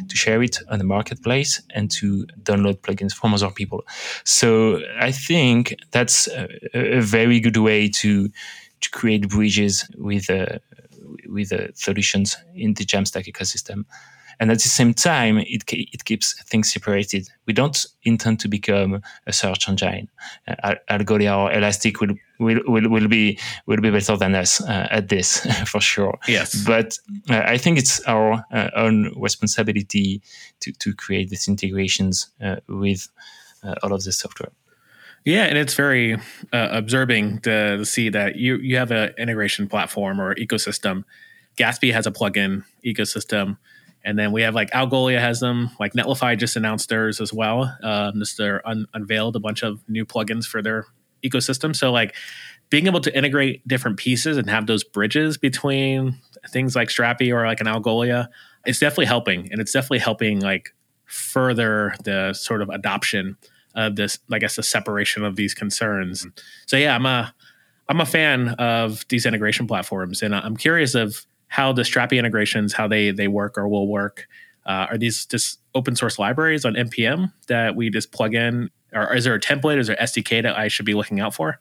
to 0.08 0.16
share 0.16 0.44
it 0.44 0.60
on 0.70 0.78
the 0.78 0.86
marketplace, 0.86 1.62
and 1.72 1.90
to 1.92 2.26
download 2.44 2.80
plugins 2.82 3.14
from 3.14 3.34
other 3.34 3.50
people. 3.50 3.84
So 4.24 4.82
I 5.00 5.12
think 5.12 5.76
that's 5.92 6.28
a, 6.28 6.48
a 6.74 7.02
very 7.02 7.40
good 7.40 7.58
way 7.58 7.90
to 7.90 8.30
to 8.82 8.90
create 8.90 9.30
bridges 9.30 9.88
with 9.98 10.30
uh, 10.30 10.60
with 11.28 11.52
uh, 11.52 11.68
solutions 11.74 12.38
in 12.56 12.74
the 12.74 12.86
Jamstack 12.86 13.26
ecosystem. 13.26 13.86
And 14.42 14.50
at 14.50 14.58
the 14.58 14.70
same 14.70 14.96
time, 14.96 15.38
it, 15.38 15.64
it 15.72 16.04
keeps 16.04 16.34
things 16.46 16.74
separated. 16.74 17.30
We 17.46 17.54
don't 17.54 17.86
intend 18.04 18.40
to 18.40 18.48
become 18.48 19.00
a 19.28 19.32
search 19.32 19.70
engine. 19.70 20.10
Uh, 20.48 20.74
Algolia 20.90 21.38
or 21.38 21.54
Elastic 21.54 22.02
will, 22.02 22.16
will, 22.40 22.60
will, 22.66 22.90
will, 22.90 23.08
be, 23.08 23.38
will 23.68 23.80
be 23.80 23.92
better 23.92 24.18
than 24.18 24.34
us 24.34 24.60
uh, 24.60 24.88
at 24.90 25.10
this, 25.10 25.46
for 25.68 25.80
sure. 25.80 26.18
Yes. 26.28 26.66
But 26.66 26.98
uh, 27.30 27.44
I 27.46 27.60
think 27.60 27.78
it's 27.78 28.02
our 28.08 28.44
uh, 28.52 28.72
own 28.76 29.14
responsibility 29.16 30.24
to, 30.62 30.72
to 30.72 30.96
create 30.96 31.30
these 31.30 31.48
integrations 31.48 32.32
uh, 32.44 32.56
with 32.68 33.08
uh, 33.64 33.76
all 33.84 33.94
of 33.94 34.04
the 34.04 34.12
software. 34.12 34.52
Yeah, 35.24 35.44
and 35.44 35.56
it's 35.56 35.76
very 35.76 36.16
uh, 36.16 36.20
observing 36.72 37.42
to, 37.42 37.78
to, 37.78 37.86
see 37.86 38.10
that 38.10 38.38
you 38.38 38.56
you 38.56 38.78
have 38.78 38.90
an 38.90 39.14
integration 39.20 39.68
platform 39.68 40.20
or 40.20 40.34
ecosystem. 40.34 41.04
Gatsby 41.58 41.94
has 41.94 42.08
a 42.08 42.12
plugin 42.12 42.64
ecosystem, 42.84 43.58
and 44.04 44.18
then 44.18 44.32
we 44.32 44.42
have 44.42 44.56
like 44.56 44.72
Algolia 44.72 45.20
has 45.20 45.40
them. 45.40 45.70
Like 45.80 45.94
Netlify 45.94 46.38
just 46.38 46.56
announced 46.56 46.90
theirs 46.90 47.22
as 47.22 47.32
well. 47.34 47.76
Um, 47.84 48.20
just 48.20 48.38
they're 48.38 48.68
un- 48.68 48.88
unveiled 48.94 49.36
a 49.36 49.40
bunch 49.40 49.64
of 49.64 49.88
new 49.88 50.06
plugins 50.06 50.46
for 50.46 50.62
their 50.62 50.86
ecosystem. 51.24 51.76
So 51.76 51.92
like 51.92 52.16
being 52.70 52.88
able 52.88 53.02
to 53.02 53.16
integrate 53.16 53.68
different 53.68 53.98
pieces 53.98 54.38
and 54.38 54.50
have 54.50 54.66
those 54.66 54.84
bridges 54.84 55.38
between 55.38 56.18
things 56.50 56.76
like 56.76 56.88
Strapi 56.88 57.34
or 57.34 57.46
like 57.46 57.62
an 57.62 57.68
Algolia, 57.68 58.30
it's 58.66 58.80
definitely 58.80 59.06
helping, 59.06 59.52
and 59.52 59.60
it's 59.60 59.74
definitely 59.74 60.00
helping 60.00 60.40
like 60.40 60.74
further 61.06 61.94
the 62.04 62.34
sort 62.34 62.62
of 62.62 62.70
adoption 62.70 63.38
of 63.76 63.96
this, 63.96 64.20
I 64.32 64.40
guess, 64.40 64.56
the 64.56 64.64
separation 64.64 65.24
of 65.24 65.36
these 65.36 65.54
concerns. 65.54 66.26
So 66.66 66.78
yeah, 66.78 66.96
I'm 66.96 67.06
a 67.06 67.34
I'm 67.90 68.00
a 68.00 68.06
fan 68.06 68.50
of 68.50 69.06
these 69.10 69.26
integration 69.26 69.68
platforms, 69.68 70.22
and 70.22 70.34
I'm 70.34 70.56
curious 70.56 70.96
of 70.96 71.26
how 71.52 71.74
the 71.74 71.82
Strapi 71.82 72.18
integrations, 72.18 72.72
how 72.72 72.88
they 72.88 73.12
they 73.12 73.28
work 73.28 73.58
or 73.58 73.68
will 73.68 73.88
work. 73.88 74.28
Uh, 74.66 74.88
are 74.90 74.98
these 74.98 75.26
just 75.26 75.60
open 75.76 75.96
source 75.96 76.20
libraries 76.20 76.66
on 76.66 76.76
npm 76.76 77.32
that 77.48 77.76
we 77.76 77.90
just 77.90 78.12
plug 78.12 78.34
in, 78.34 78.70
or 78.94 79.14
is 79.14 79.26
there 79.26 79.36
a 79.36 79.40
template? 79.40 79.78
Is 79.78 79.88
there 79.88 79.98
SDK 79.98 80.44
that 80.44 80.58
I 80.58 80.70
should 80.70 80.86
be 80.86 80.94
looking 80.94 81.20
out 81.20 81.34
for? 81.34 81.60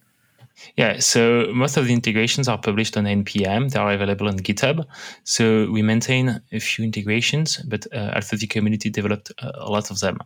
Yeah, 0.77 0.99
so 0.99 1.51
most 1.53 1.77
of 1.77 1.87
the 1.87 1.93
integrations 1.93 2.47
are 2.47 2.59
published 2.59 2.97
on 2.97 3.05
NPM. 3.05 3.71
They 3.71 3.79
are 3.79 3.93
available 3.93 4.29
on 4.29 4.39
GitHub. 4.39 4.85
So 5.25 5.71
we 5.71 5.81
maintain 5.81 6.41
a 6.53 6.61
few 6.61 6.85
integrations, 6.85 7.57
but 7.57 7.87
uh, 7.93 8.21
the 8.21 8.47
community 8.47 8.91
developed 8.91 9.33
a 9.39 9.71
lot 9.71 9.91
of 9.91 10.01
them. 10.01 10.19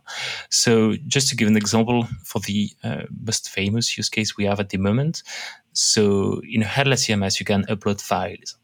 So 0.49 0.95
just 1.07 1.29
to 1.29 1.35
give 1.37 1.47
an 1.47 1.55
example 1.55 2.07
for 2.23 2.39
the 2.39 2.69
uh, 2.83 3.03
most 3.25 3.49
famous 3.49 3.97
use 3.97 4.09
case 4.09 4.35
we 4.35 4.45
have 4.45 4.59
at 4.59 4.69
the 4.69 4.77
moment. 4.77 5.23
So 5.71 6.41
in 6.49 6.61
headless 6.61 7.07
CMS, 7.07 7.39
you 7.39 7.45
can 7.45 7.63
upload 7.65 8.01
files. 8.01 8.57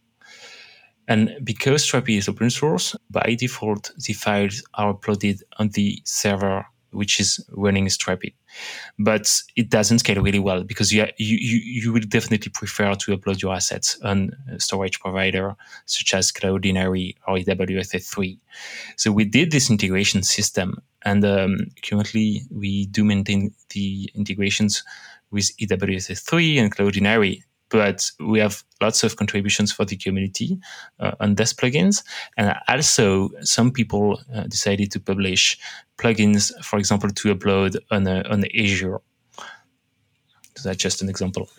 And 1.12 1.36
because 1.44 1.86
Strapi 1.86 2.18
is 2.18 2.30
open 2.30 2.50
source, 2.50 2.96
by 3.10 3.36
default, 3.38 3.92
the 3.98 4.14
files 4.14 4.64
are 4.76 4.94
uploaded 4.94 5.42
on 5.58 5.68
the 5.70 6.02
server 6.06 6.66
which 6.92 7.20
is 7.20 7.44
running 7.52 7.88
Strapi. 7.88 8.34
But 8.98 9.30
it 9.58 9.70
doesn't 9.70 10.00
scale 10.00 10.22
really 10.22 10.40
well 10.40 10.64
because 10.64 10.94
you, 10.94 11.06
you, 11.18 11.38
you 11.38 11.92
will 11.92 12.08
definitely 12.08 12.52
prefer 12.54 12.96
to 12.96 13.18
upload 13.18 13.42
your 13.42 13.54
assets 13.54 14.00
on 14.04 14.32
a 14.50 14.60
storage 14.62 15.02
provider 15.02 15.56
such 15.86 16.14
as 16.14 16.32
Cloudinary 16.32 17.16
or 17.28 17.36
AWS 17.36 17.94
S3. 17.96 18.38
So 18.96 19.12
we 19.12 19.26
did 19.26 19.52
this 19.52 19.70
integration 19.70 20.24
system, 20.24 20.82
and 21.04 21.26
um, 21.26 21.58
currently 21.84 22.44
we 22.52 22.86
do 22.86 23.04
maintain 23.04 23.54
the 23.72 24.10
integrations 24.16 24.84
with 25.30 25.52
AWS 25.58 26.12
S3 26.12 26.58
and 26.62 26.74
Cloudinary 26.74 27.44
but 27.72 28.12
we 28.20 28.40
have 28.40 28.64
lots 28.82 29.04
of 29.04 29.16
contributions 29.16 29.72
for 29.72 29.86
the 29.86 29.96
community 29.96 30.60
uh, 31.00 31.14
on 31.20 31.36
these 31.36 31.54
plugins. 31.54 32.04
And 32.38 32.54
also, 32.68 33.30
some 33.42 33.72
people 33.72 34.20
uh, 34.36 34.44
decided 34.44 34.92
to 34.92 35.00
publish 35.00 35.58
plugins, 35.98 36.52
for 36.64 36.78
example, 36.78 37.10
to 37.10 37.36
upload 37.36 37.78
on, 37.90 38.06
a, 38.06 38.24
on 38.30 38.44
Azure. 38.56 39.02
So 40.58 40.70
that's 40.70 40.84
just 40.84 41.02
an 41.02 41.10
example. 41.10 41.50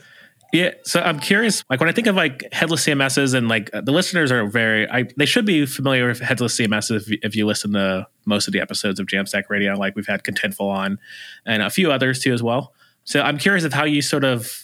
Yeah, 0.53 0.73
so 0.83 1.01
I'm 1.01 1.19
curious. 1.19 1.65
Like 1.71 1.81
when 1.81 1.89
I 1.89 1.93
think 1.93 2.07
of 2.07 2.15
like 2.15 2.47
headless 2.53 2.85
CMSs, 2.85 3.33
and 3.33 3.49
like 3.49 3.71
the 3.73 3.91
listeners 3.91 4.31
are 4.31 4.47
very, 4.47 4.87
I, 4.87 5.05
they 5.17 5.25
should 5.25 5.47
be 5.47 5.65
familiar 5.65 6.09
with 6.09 6.21
headless 6.21 6.59
CMSs 6.59 7.09
if, 7.09 7.19
if 7.23 7.35
you 7.35 7.47
listen 7.47 7.73
to 7.73 8.07
most 8.27 8.49
of 8.49 8.53
the 8.53 8.61
episodes 8.61 9.01
of 9.01 9.07
Jamstack 9.07 9.45
Radio. 9.49 9.75
Like 9.75 9.97
we've 9.97 10.07
had 10.07 10.25
Contentful 10.25 10.69
on, 10.69 10.99
and 11.47 11.63
a 11.63 11.71
few 11.71 11.91
others 11.91 12.21
too 12.21 12.35
as 12.35 12.43
well. 12.43 12.75
So 13.05 13.23
I'm 13.23 13.39
curious 13.39 13.65
of 13.65 13.73
how 13.73 13.85
you 13.85 14.03
sort 14.03 14.25
of 14.25 14.63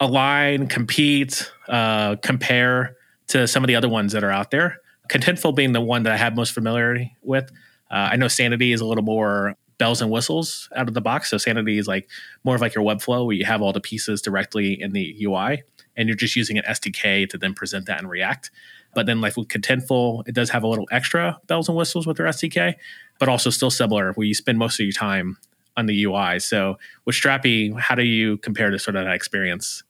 align, 0.00 0.66
compete, 0.66 1.50
uh, 1.68 2.16
compare 2.16 2.96
to 3.28 3.46
some 3.46 3.62
of 3.62 3.68
the 3.68 3.76
other 3.76 3.88
ones 3.88 4.12
that 4.12 4.24
are 4.24 4.30
out 4.30 4.50
there. 4.50 4.78
Contentful 5.10 5.54
being 5.54 5.72
the 5.72 5.80
one 5.80 6.02
that 6.04 6.12
I 6.12 6.16
have 6.16 6.36
most 6.36 6.52
familiarity 6.52 7.16
with. 7.22 7.50
Uh, 7.90 8.10
I 8.12 8.16
know 8.16 8.28
Sanity 8.28 8.72
is 8.72 8.80
a 8.80 8.86
little 8.86 9.04
more 9.04 9.54
bells 9.78 10.02
and 10.02 10.10
whistles 10.10 10.68
out 10.76 10.88
of 10.88 10.94
the 10.94 11.00
box. 11.00 11.30
So 11.30 11.38
Sanity 11.38 11.78
is 11.78 11.86
like 11.86 12.08
more 12.44 12.54
of 12.54 12.60
like 12.60 12.74
your 12.74 12.84
Webflow 12.84 13.24
where 13.24 13.34
you 13.34 13.44
have 13.44 13.62
all 13.62 13.72
the 13.72 13.80
pieces 13.80 14.20
directly 14.20 14.80
in 14.80 14.92
the 14.92 15.16
UI 15.24 15.62
and 15.96 16.08
you're 16.08 16.16
just 16.16 16.36
using 16.36 16.58
an 16.58 16.64
SDK 16.68 17.28
to 17.30 17.38
then 17.38 17.54
present 17.54 17.86
that 17.86 18.00
in 18.00 18.06
React. 18.06 18.50
But 18.94 19.06
then 19.06 19.20
like 19.20 19.36
with 19.36 19.48
Contentful, 19.48 20.26
it 20.26 20.34
does 20.34 20.50
have 20.50 20.62
a 20.62 20.66
little 20.66 20.88
extra 20.90 21.38
bells 21.46 21.68
and 21.68 21.76
whistles 21.76 22.06
with 22.06 22.16
their 22.16 22.26
SDK, 22.26 22.74
but 23.18 23.28
also 23.28 23.50
still 23.50 23.70
similar 23.70 24.12
where 24.12 24.26
you 24.26 24.34
spend 24.34 24.58
most 24.58 24.80
of 24.80 24.84
your 24.84 24.92
time 24.92 25.38
on 25.76 25.86
the 25.86 26.04
UI. 26.04 26.40
So 26.40 26.78
with 27.04 27.14
Strapi, 27.14 27.78
how 27.78 27.94
do 27.94 28.02
you 28.02 28.38
compare 28.38 28.70
to 28.70 28.78
sort 28.78 28.96
of 28.96 29.04
that 29.04 29.14
experience? 29.14 29.84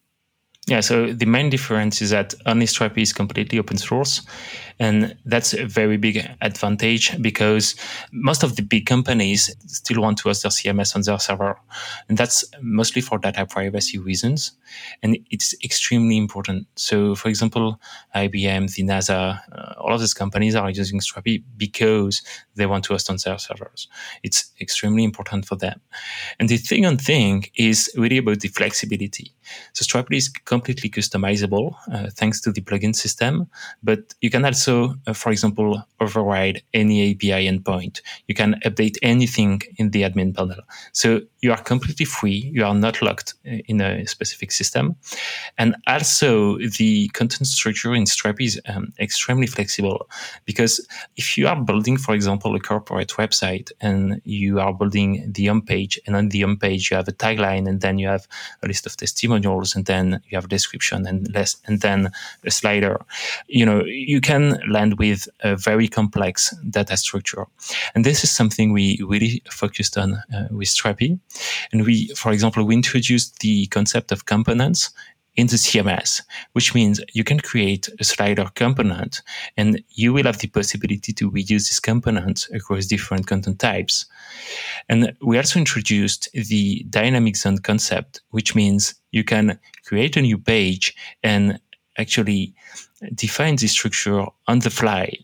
Yeah, 0.68 0.80
so 0.80 1.14
the 1.14 1.24
main 1.24 1.48
difference 1.48 2.02
is 2.02 2.10
that 2.10 2.34
only 2.44 2.64
is 2.64 3.12
completely 3.14 3.58
open 3.58 3.78
source. 3.78 4.20
And 4.78 5.16
that's 5.24 5.54
a 5.54 5.64
very 5.64 5.96
big 5.96 6.28
advantage 6.42 7.20
because 7.22 7.74
most 8.12 8.42
of 8.42 8.56
the 8.56 8.62
big 8.62 8.84
companies 8.84 9.50
still 9.66 10.02
want 10.02 10.18
to 10.18 10.28
host 10.28 10.42
their 10.42 10.50
CMS 10.50 10.94
on 10.94 11.02
their 11.02 11.18
server. 11.18 11.58
And 12.08 12.18
that's 12.18 12.44
mostly 12.60 13.00
for 13.00 13.18
data 13.18 13.46
privacy 13.46 13.98
reasons. 13.98 14.52
And 15.02 15.18
it's 15.30 15.54
extremely 15.64 16.18
important. 16.18 16.66
So, 16.76 17.14
for 17.14 17.28
example, 17.30 17.80
IBM, 18.14 18.72
the 18.74 18.82
NASA, 18.84 19.40
uh, 19.50 19.74
all 19.80 19.94
of 19.94 20.00
these 20.00 20.14
companies 20.14 20.54
are 20.54 20.68
using 20.70 21.00
Strapi 21.00 21.42
because 21.56 22.20
they 22.56 22.66
want 22.66 22.84
to 22.84 22.92
host 22.92 23.08
on 23.08 23.16
their 23.24 23.38
servers. 23.38 23.88
It's 24.22 24.52
extremely 24.60 25.02
important 25.02 25.46
for 25.46 25.56
them. 25.56 25.80
And 26.38 26.48
the 26.48 26.58
thing 26.58 26.84
on 26.84 26.98
thing 26.98 27.46
is 27.56 27.90
really 27.96 28.18
about 28.18 28.40
the 28.40 28.48
flexibility. 28.48 29.32
So 29.72 29.84
Strapi 29.84 30.16
is 30.16 30.28
completely 30.58 30.90
customizable 30.90 31.74
uh, 31.92 32.10
thanks 32.10 32.40
to 32.42 32.52
the 32.52 32.60
plugin 32.60 32.94
system, 32.94 33.48
but 33.82 34.14
you 34.20 34.30
can 34.30 34.44
also 34.44 34.94
uh, 35.06 35.12
for 35.12 35.30
example, 35.32 35.82
override 36.00 36.62
any 36.74 37.10
API 37.10 37.46
endpoint. 37.50 38.00
You 38.26 38.34
can 38.34 38.54
update 38.64 38.96
anything 39.02 39.62
in 39.76 39.90
the 39.90 40.02
admin 40.02 40.34
panel. 40.34 40.60
So 40.92 41.20
you 41.40 41.52
are 41.52 41.62
completely 41.62 42.04
free. 42.04 42.50
You 42.52 42.64
are 42.64 42.74
not 42.74 43.00
locked 43.00 43.34
uh, 43.46 43.58
in 43.66 43.80
a 43.80 44.06
specific 44.06 44.52
system. 44.52 44.96
And 45.56 45.76
also, 45.86 46.58
the 46.58 47.08
content 47.08 47.46
structure 47.46 47.94
in 47.94 48.04
Strapi 48.04 48.46
is 48.46 48.60
um, 48.66 48.92
extremely 48.98 49.46
flexible 49.46 50.08
because 50.44 50.86
if 51.16 51.38
you 51.38 51.46
are 51.46 51.60
building, 51.60 51.96
for 51.96 52.14
example, 52.14 52.54
a 52.54 52.60
corporate 52.60 53.10
website 53.10 53.70
and 53.80 54.20
you 54.24 54.58
are 54.58 54.72
building 54.72 55.32
the 55.32 55.46
home 55.46 55.62
page, 55.62 56.00
and 56.06 56.16
on 56.16 56.28
the 56.30 56.40
home 56.40 56.58
page 56.58 56.90
you 56.90 56.96
have 56.96 57.08
a 57.08 57.12
tagline, 57.12 57.68
and 57.68 57.80
then 57.80 57.98
you 57.98 58.08
have 58.08 58.26
a 58.62 58.66
list 58.66 58.86
of 58.86 58.96
testimonials, 58.96 59.76
and 59.76 59.86
then 59.86 60.20
you 60.28 60.36
have 60.36 60.46
a 60.46 60.48
description, 60.48 61.06
and 61.06 61.32
less, 61.34 61.56
and 61.66 61.80
then 61.80 62.10
a 62.44 62.50
slider. 62.50 62.98
You 63.46 63.64
know, 63.64 63.84
you 63.84 64.20
can 64.20 64.60
land 64.68 64.98
with 64.98 65.28
a 65.40 65.56
very 65.56 65.88
complex 65.88 66.54
data 66.68 66.96
structure, 66.96 67.46
and 67.94 68.04
this 68.04 68.24
is 68.24 68.30
something 68.30 68.72
we 68.72 69.00
really 69.06 69.42
focused 69.50 69.96
on 69.96 70.14
uh, 70.34 70.48
with 70.50 70.68
Strapi. 70.68 71.18
And 71.72 71.84
we, 71.84 72.08
for 72.14 72.32
example, 72.32 72.64
we 72.64 72.74
introduced 72.74 73.40
the 73.40 73.66
concept 73.66 74.12
of 74.12 74.26
components 74.26 74.90
in 75.38 75.46
the 75.46 75.56
CMS, 75.56 76.20
which 76.52 76.74
means 76.74 77.00
you 77.12 77.22
can 77.22 77.38
create 77.38 77.88
a 78.00 78.04
slider 78.04 78.50
component 78.56 79.22
and 79.56 79.80
you 79.90 80.12
will 80.12 80.24
have 80.24 80.38
the 80.38 80.48
possibility 80.48 81.12
to 81.12 81.30
reuse 81.30 81.68
this 81.68 81.78
component 81.78 82.48
across 82.52 82.86
different 82.86 83.28
content 83.28 83.60
types. 83.60 84.04
And 84.88 85.12
we 85.22 85.38
also 85.38 85.60
introduced 85.60 86.28
the 86.32 86.84
dynamic 86.90 87.36
zone 87.36 87.58
concept, 87.58 88.20
which 88.30 88.56
means 88.56 88.96
you 89.12 89.22
can 89.22 89.60
create 89.86 90.16
a 90.16 90.22
new 90.22 90.38
page 90.38 90.96
and 91.22 91.60
actually 91.98 92.52
define 93.14 93.54
the 93.56 93.68
structure 93.68 94.26
on 94.48 94.58
the 94.58 94.70
fly. 94.70 95.16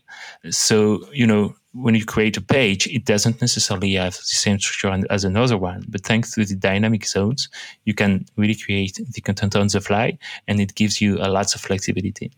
So, 0.49 1.05
you 1.11 1.27
know, 1.27 1.55
when 1.75 1.93
you 1.93 2.05
create 2.05 2.37
a 2.37 2.41
page, 2.41 2.87
it 2.87 3.05
doesn't 3.05 3.41
necessarily 3.41 3.93
have 3.93 4.15
the 4.15 4.21
same 4.21 4.59
structure 4.59 5.05
as 5.09 5.23
another 5.25 5.57
one. 5.57 5.83
But 5.89 6.05
thanks 6.05 6.31
to 6.31 6.45
the 6.45 6.55
dynamic 6.55 7.05
zones, 7.05 7.49
you 7.83 7.93
can 7.93 8.25
really 8.37 8.55
create 8.55 8.99
the 9.11 9.21
content 9.21 9.55
on 9.55 9.67
the 9.67 9.81
fly, 9.81 10.17
and 10.47 10.59
it 10.61 10.75
gives 10.75 11.01
you 11.01 11.17
a 11.17 11.27
lots 11.27 11.53
of 11.53 11.61
flexibility. 11.61 12.31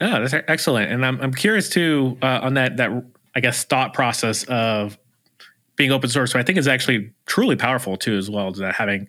Oh, 0.00 0.20
that's 0.22 0.34
excellent. 0.46 0.92
And 0.92 1.04
I'm, 1.04 1.20
I'm 1.20 1.34
curious 1.34 1.68
too 1.68 2.18
uh, 2.22 2.40
on 2.42 2.54
that 2.54 2.76
that 2.76 2.90
I 3.34 3.40
guess 3.40 3.64
thought 3.64 3.94
process 3.94 4.44
of 4.44 4.96
being 5.74 5.90
open 5.90 6.08
source. 6.08 6.32
So 6.32 6.38
I 6.38 6.42
think 6.42 6.58
is 6.58 6.68
actually 6.68 7.12
truly 7.26 7.56
powerful 7.56 7.96
too, 7.96 8.16
as 8.16 8.30
well. 8.30 8.52
That 8.52 8.74
having 8.74 9.08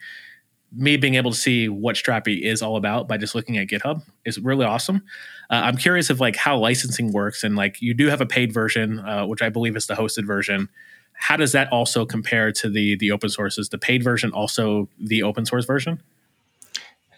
me 0.72 0.98
being 0.98 1.16
able 1.16 1.32
to 1.32 1.38
see 1.38 1.70
what 1.70 1.96
Strapi 1.96 2.42
is 2.42 2.62
all 2.62 2.76
about 2.76 3.08
by 3.08 3.18
just 3.18 3.36
looking 3.36 3.58
at 3.58 3.68
GitHub 3.68 4.04
is 4.26 4.40
really 4.40 4.66
awesome. 4.66 5.04
Uh, 5.50 5.62
I'm 5.64 5.78
curious 5.78 6.10
of 6.10 6.20
like 6.20 6.36
how 6.36 6.58
licensing 6.58 7.12
works, 7.12 7.44
and 7.44 7.56
like 7.56 7.82
you 7.82 7.94
do 7.94 8.08
have 8.08 8.22
a 8.22 8.26
paid 8.26 8.54
version, 8.54 9.00
uh, 9.00 9.26
which 9.26 9.42
I 9.42 9.50
believe 9.50 9.76
is 9.76 9.88
the 9.88 9.96
hosted 9.96 10.26
version. 10.26 10.70
How 11.14 11.38
does 11.38 11.52
that 11.54 11.72
also 11.72 12.06
compare 12.06 12.52
to 12.54 12.70
the 12.70 12.96
the 12.98 13.12
open 13.12 13.30
source? 13.30 13.58
Is 13.58 13.70
the 13.70 13.78
paid 13.78 14.04
version 14.04 14.32
also 14.32 14.90
the 15.00 15.24
open 15.24 15.46
source 15.46 15.66
version? 15.66 16.02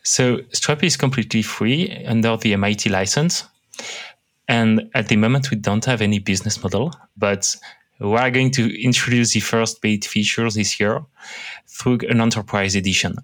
So 0.04 0.38
Strapi 0.54 0.84
is 0.84 0.98
completely 0.98 1.42
free 1.42 2.06
under 2.08 2.38
the 2.38 2.54
MIT 2.54 2.90
license. 2.90 3.44
And 4.48 4.90
at 4.96 5.08
the 5.08 5.16
moment, 5.16 5.52
we 5.52 5.58
don't 5.58 5.86
have 5.86 6.02
any 6.02 6.18
business 6.18 6.62
model, 6.64 6.92
but 7.16 7.56
we 8.00 8.16
are 8.16 8.32
going 8.32 8.52
to 8.52 8.84
introduce 8.84 9.34
the 9.34 9.40
first 9.40 9.82
paid 9.82 10.06
features 10.06 10.56
this 10.56 10.80
year 10.80 11.02
through 11.68 12.00
an 12.10 12.22
enterprise 12.22 12.76
edition. 12.76 13.16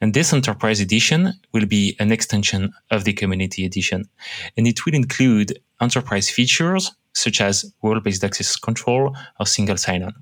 And 0.00 0.12
this 0.12 0.32
enterprise 0.32 0.80
edition 0.80 1.32
will 1.52 1.66
be 1.66 1.96
an 1.98 2.12
extension 2.12 2.72
of 2.90 3.04
the 3.04 3.12
community 3.12 3.64
edition. 3.64 4.08
And 4.56 4.66
it 4.66 4.84
will 4.84 4.94
include 4.94 5.58
enterprise 5.80 6.28
features 6.28 6.92
such 7.14 7.40
as 7.40 7.72
role 7.82 8.00
based 8.00 8.24
access 8.24 8.56
control 8.56 9.16
or 9.40 9.46
single 9.46 9.76
sign 9.76 10.02
on. 10.02 10.14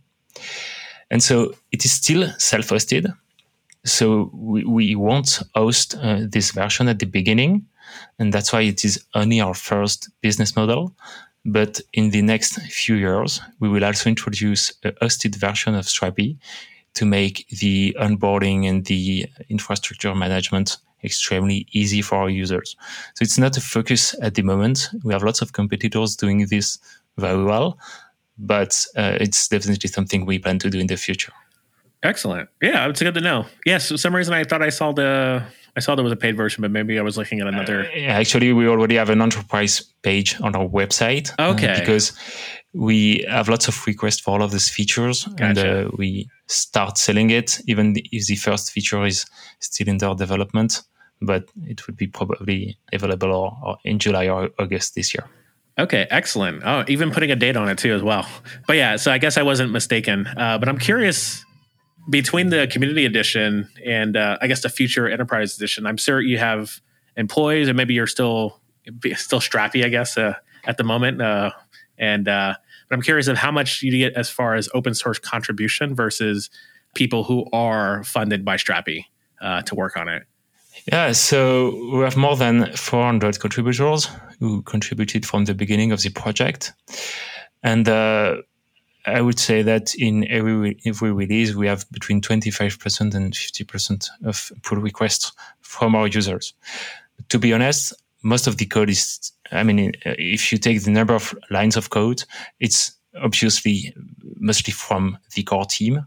And 1.10 1.22
so 1.22 1.54
it 1.72 1.84
is 1.84 1.92
still 1.92 2.28
self 2.38 2.68
hosted. 2.68 3.12
So 3.84 4.30
we, 4.32 4.64
we 4.64 4.94
won't 4.96 5.40
host 5.54 5.96
uh, 6.00 6.20
this 6.28 6.50
version 6.50 6.88
at 6.88 6.98
the 6.98 7.06
beginning. 7.06 7.66
And 8.18 8.32
that's 8.32 8.52
why 8.52 8.62
it 8.62 8.84
is 8.84 9.04
only 9.14 9.40
our 9.40 9.54
first 9.54 10.10
business 10.20 10.56
model. 10.56 10.94
But 11.46 11.80
in 11.92 12.10
the 12.10 12.22
next 12.22 12.60
few 12.62 12.96
years, 12.96 13.40
we 13.60 13.68
will 13.68 13.84
also 13.84 14.10
introduce 14.10 14.72
a 14.82 14.92
hosted 14.92 15.36
version 15.36 15.76
of 15.76 15.86
Strapi 15.86 16.36
to 16.94 17.04
make 17.04 17.46
the 17.48 17.96
onboarding 18.00 18.68
and 18.68 18.84
the 18.84 19.26
infrastructure 19.48 20.14
management 20.14 20.78
extremely 21.04 21.66
easy 21.70 22.02
for 22.02 22.16
our 22.16 22.28
users. 22.28 22.74
So 23.14 23.22
it's 23.22 23.38
not 23.38 23.56
a 23.56 23.60
focus 23.60 24.14
at 24.20 24.34
the 24.34 24.42
moment. 24.42 24.88
We 25.04 25.12
have 25.12 25.22
lots 25.22 25.40
of 25.40 25.52
competitors 25.52 26.16
doing 26.16 26.46
this 26.46 26.78
very 27.16 27.44
well, 27.44 27.78
but 28.38 28.84
uh, 28.96 29.18
it's 29.20 29.46
definitely 29.46 29.88
something 29.88 30.26
we 30.26 30.40
plan 30.40 30.58
to 30.58 30.70
do 30.70 30.80
in 30.80 30.88
the 30.88 30.96
future. 30.96 31.32
Excellent. 32.02 32.48
Yeah, 32.60 32.88
it's 32.88 33.00
good 33.00 33.14
to 33.14 33.20
know. 33.20 33.46
Yes, 33.64 33.88
for 33.88 33.98
some 33.98 34.16
reason 34.16 34.34
I 34.34 34.44
thought 34.44 34.62
I 34.62 34.70
saw 34.70 34.92
the 34.92 35.44
I 35.76 35.80
saw 35.80 35.94
there 35.94 36.02
was 36.02 36.12
a 36.12 36.16
paid 36.16 36.36
version, 36.36 36.62
but 36.62 36.70
maybe 36.70 36.98
I 36.98 37.02
was 37.02 37.18
looking 37.18 37.40
at 37.40 37.46
another. 37.46 37.86
Uh, 37.94 37.98
actually, 38.08 38.52
we 38.52 38.66
already 38.66 38.94
have 38.94 39.10
an 39.10 39.20
enterprise 39.20 39.80
page 40.02 40.40
on 40.40 40.56
our 40.56 40.66
website. 40.66 41.32
Uh, 41.38 41.50
okay. 41.50 41.68
Uh, 41.68 41.80
because 41.80 42.12
we 42.72 43.24
have 43.28 43.48
lots 43.48 43.68
of 43.68 43.86
requests 43.86 44.20
for 44.20 44.30
all 44.32 44.42
of 44.42 44.52
these 44.52 44.68
features, 44.70 45.24
gotcha. 45.24 45.44
and 45.44 45.58
uh, 45.58 45.90
we 45.96 46.28
start 46.46 46.96
selling 46.96 47.30
it, 47.30 47.60
even 47.66 47.94
if 48.10 48.26
the 48.26 48.36
first 48.36 48.72
feature 48.72 49.04
is 49.04 49.26
still 49.60 49.88
in 49.88 49.98
their 49.98 50.14
development. 50.14 50.82
But 51.20 51.48
it 51.64 51.86
would 51.86 51.96
be 51.96 52.06
probably 52.06 52.78
available 52.92 53.32
or, 53.32 53.58
or 53.62 53.76
in 53.84 53.98
July 53.98 54.28
or 54.28 54.50
August 54.58 54.94
this 54.94 55.14
year. 55.14 55.26
Okay, 55.78 56.06
excellent. 56.10 56.62
Oh, 56.64 56.84
even 56.88 57.10
putting 57.10 57.30
a 57.30 57.36
date 57.36 57.56
on 57.56 57.68
it 57.68 57.76
too, 57.78 57.94
as 57.94 58.02
well. 58.02 58.26
But 58.66 58.76
yeah, 58.76 58.96
so 58.96 59.12
I 59.12 59.18
guess 59.18 59.36
I 59.36 59.42
wasn't 59.42 59.72
mistaken. 59.72 60.26
Uh, 60.26 60.56
but 60.56 60.68
I'm 60.70 60.78
curious 60.78 61.44
between 62.08 62.50
the 62.50 62.66
community 62.66 63.04
edition 63.04 63.68
and 63.84 64.16
uh, 64.16 64.38
I 64.40 64.46
guess 64.46 64.62
the 64.62 64.68
future 64.68 65.08
enterprise 65.08 65.56
edition, 65.56 65.86
I'm 65.86 65.96
sure 65.96 66.20
you 66.20 66.38
have 66.38 66.80
employees, 67.16 67.68
and 67.68 67.76
maybe 67.76 67.94
you're 67.94 68.06
still 68.06 68.60
still 69.14 69.40
strappy, 69.40 69.84
I 69.84 69.88
guess, 69.88 70.16
uh, 70.16 70.34
at 70.64 70.76
the 70.76 70.84
moment. 70.84 71.20
Uh, 71.20 71.50
and 71.98 72.28
uh, 72.28 72.54
but 72.88 72.94
I'm 72.94 73.02
curious 73.02 73.28
of 73.28 73.38
how 73.38 73.50
much 73.50 73.82
you 73.82 73.90
get 73.90 74.14
as 74.14 74.30
far 74.30 74.54
as 74.54 74.68
open 74.74 74.94
source 74.94 75.18
contribution 75.18 75.94
versus 75.94 76.50
people 76.94 77.24
who 77.24 77.46
are 77.52 78.04
funded 78.04 78.44
by 78.44 78.56
Strapi 78.56 79.06
uh, 79.40 79.62
to 79.62 79.74
work 79.74 79.96
on 79.96 80.08
it. 80.08 80.24
Yeah, 80.92 81.12
so 81.12 81.90
we 81.92 82.00
have 82.04 82.16
more 82.16 82.36
than 82.36 82.72
400 82.76 83.40
contributors 83.40 84.08
who 84.38 84.62
contributed 84.62 85.26
from 85.26 85.46
the 85.46 85.54
beginning 85.54 85.90
of 85.90 86.02
the 86.02 86.10
project, 86.10 86.74
and 87.62 87.88
uh, 87.88 88.36
I 89.06 89.20
would 89.20 89.38
say 89.38 89.62
that 89.62 89.94
in 89.94 90.26
every 90.28 90.78
every 90.84 91.12
release 91.12 91.54
we 91.54 91.66
have 91.68 91.90
between 91.92 92.20
25% 92.20 93.14
and 93.14 93.32
50% 93.32 94.08
of 94.24 94.52
pull 94.62 94.78
requests 94.78 95.32
from 95.60 95.94
our 95.94 96.08
users. 96.08 96.54
To 97.28 97.38
be 97.38 97.52
honest, 97.52 97.94
most 98.22 98.46
of 98.46 98.56
the 98.56 98.66
code 98.66 98.90
is 98.90 99.32
I 99.52 99.62
mean 99.62 99.92
if 100.04 100.50
you 100.50 100.58
take 100.58 100.82
the 100.82 100.90
number 100.90 101.14
of 101.14 101.34
lines 101.50 101.76
of 101.76 101.90
code, 101.90 102.24
it's 102.58 102.92
obviously 103.22 103.94
mostly 104.38 104.72
from 104.72 105.18
the 105.34 105.42
core 105.44 105.66
team. 105.66 106.06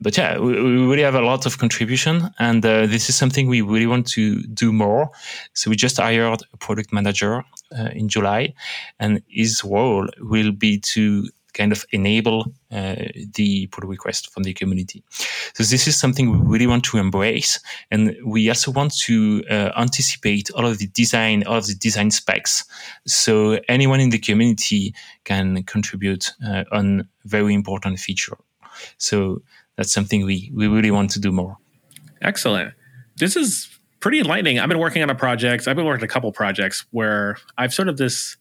But 0.00 0.16
yeah, 0.16 0.38
we, 0.38 0.52
we 0.52 0.86
really 0.86 1.02
have 1.02 1.16
a 1.16 1.20
lot 1.20 1.44
of 1.44 1.58
contribution, 1.58 2.30
and 2.38 2.64
uh, 2.64 2.86
this 2.86 3.08
is 3.08 3.16
something 3.16 3.48
we 3.48 3.62
really 3.62 3.86
want 3.86 4.06
to 4.10 4.40
do 4.42 4.72
more. 4.72 5.10
So 5.54 5.70
we 5.70 5.76
just 5.76 5.96
hired 5.96 6.40
a 6.52 6.56
product 6.56 6.92
manager 6.92 7.42
uh, 7.76 7.88
in 7.92 8.08
July, 8.08 8.54
and 9.00 9.20
his 9.26 9.64
role 9.64 10.06
will 10.20 10.52
be 10.52 10.78
to 10.78 11.28
kind 11.58 11.72
of 11.72 11.84
enable 11.90 12.38
uh, 12.70 12.96
the 13.34 13.66
pull 13.72 13.88
request 13.88 14.30
from 14.32 14.44
the 14.44 14.54
community. 14.54 15.02
So 15.54 15.64
this 15.64 15.86
is 15.88 15.98
something 15.98 16.30
we 16.30 16.38
really 16.52 16.66
want 16.66 16.84
to 16.84 16.98
embrace, 16.98 17.60
and 17.90 18.16
we 18.24 18.48
also 18.48 18.70
want 18.70 18.92
to 19.06 19.42
uh, 19.50 19.70
anticipate 19.76 20.50
all 20.54 20.66
of 20.66 20.78
the 20.78 20.86
design, 20.86 21.44
all 21.46 21.58
of 21.58 21.66
the 21.66 21.74
design 21.74 22.10
specs, 22.10 22.64
so 23.06 23.58
anyone 23.68 24.00
in 24.00 24.10
the 24.10 24.18
community 24.18 24.94
can 25.24 25.64
contribute 25.64 26.32
uh, 26.46 26.64
on 26.72 27.08
very 27.24 27.52
important 27.54 27.98
feature. 27.98 28.38
So 28.98 29.42
that's 29.76 29.92
something 29.92 30.24
we 30.24 30.50
we 30.54 30.68
really 30.68 30.90
want 30.90 31.10
to 31.10 31.20
do 31.20 31.32
more. 31.32 31.56
Excellent. 32.20 32.74
This 33.16 33.36
is 33.36 33.68
pretty 34.00 34.18
enlightening. 34.20 34.58
I've 34.58 34.68
been 34.68 34.78
working 34.78 35.02
on 35.02 35.10
a 35.10 35.14
project. 35.14 35.66
I've 35.66 35.76
been 35.76 35.84
working 35.84 36.02
on 36.02 36.10
a 36.10 36.12
couple 36.12 36.32
projects 36.32 36.86
where 36.90 37.36
I've 37.56 37.74
sort 37.74 37.88
of 37.88 37.96
this 37.96 38.36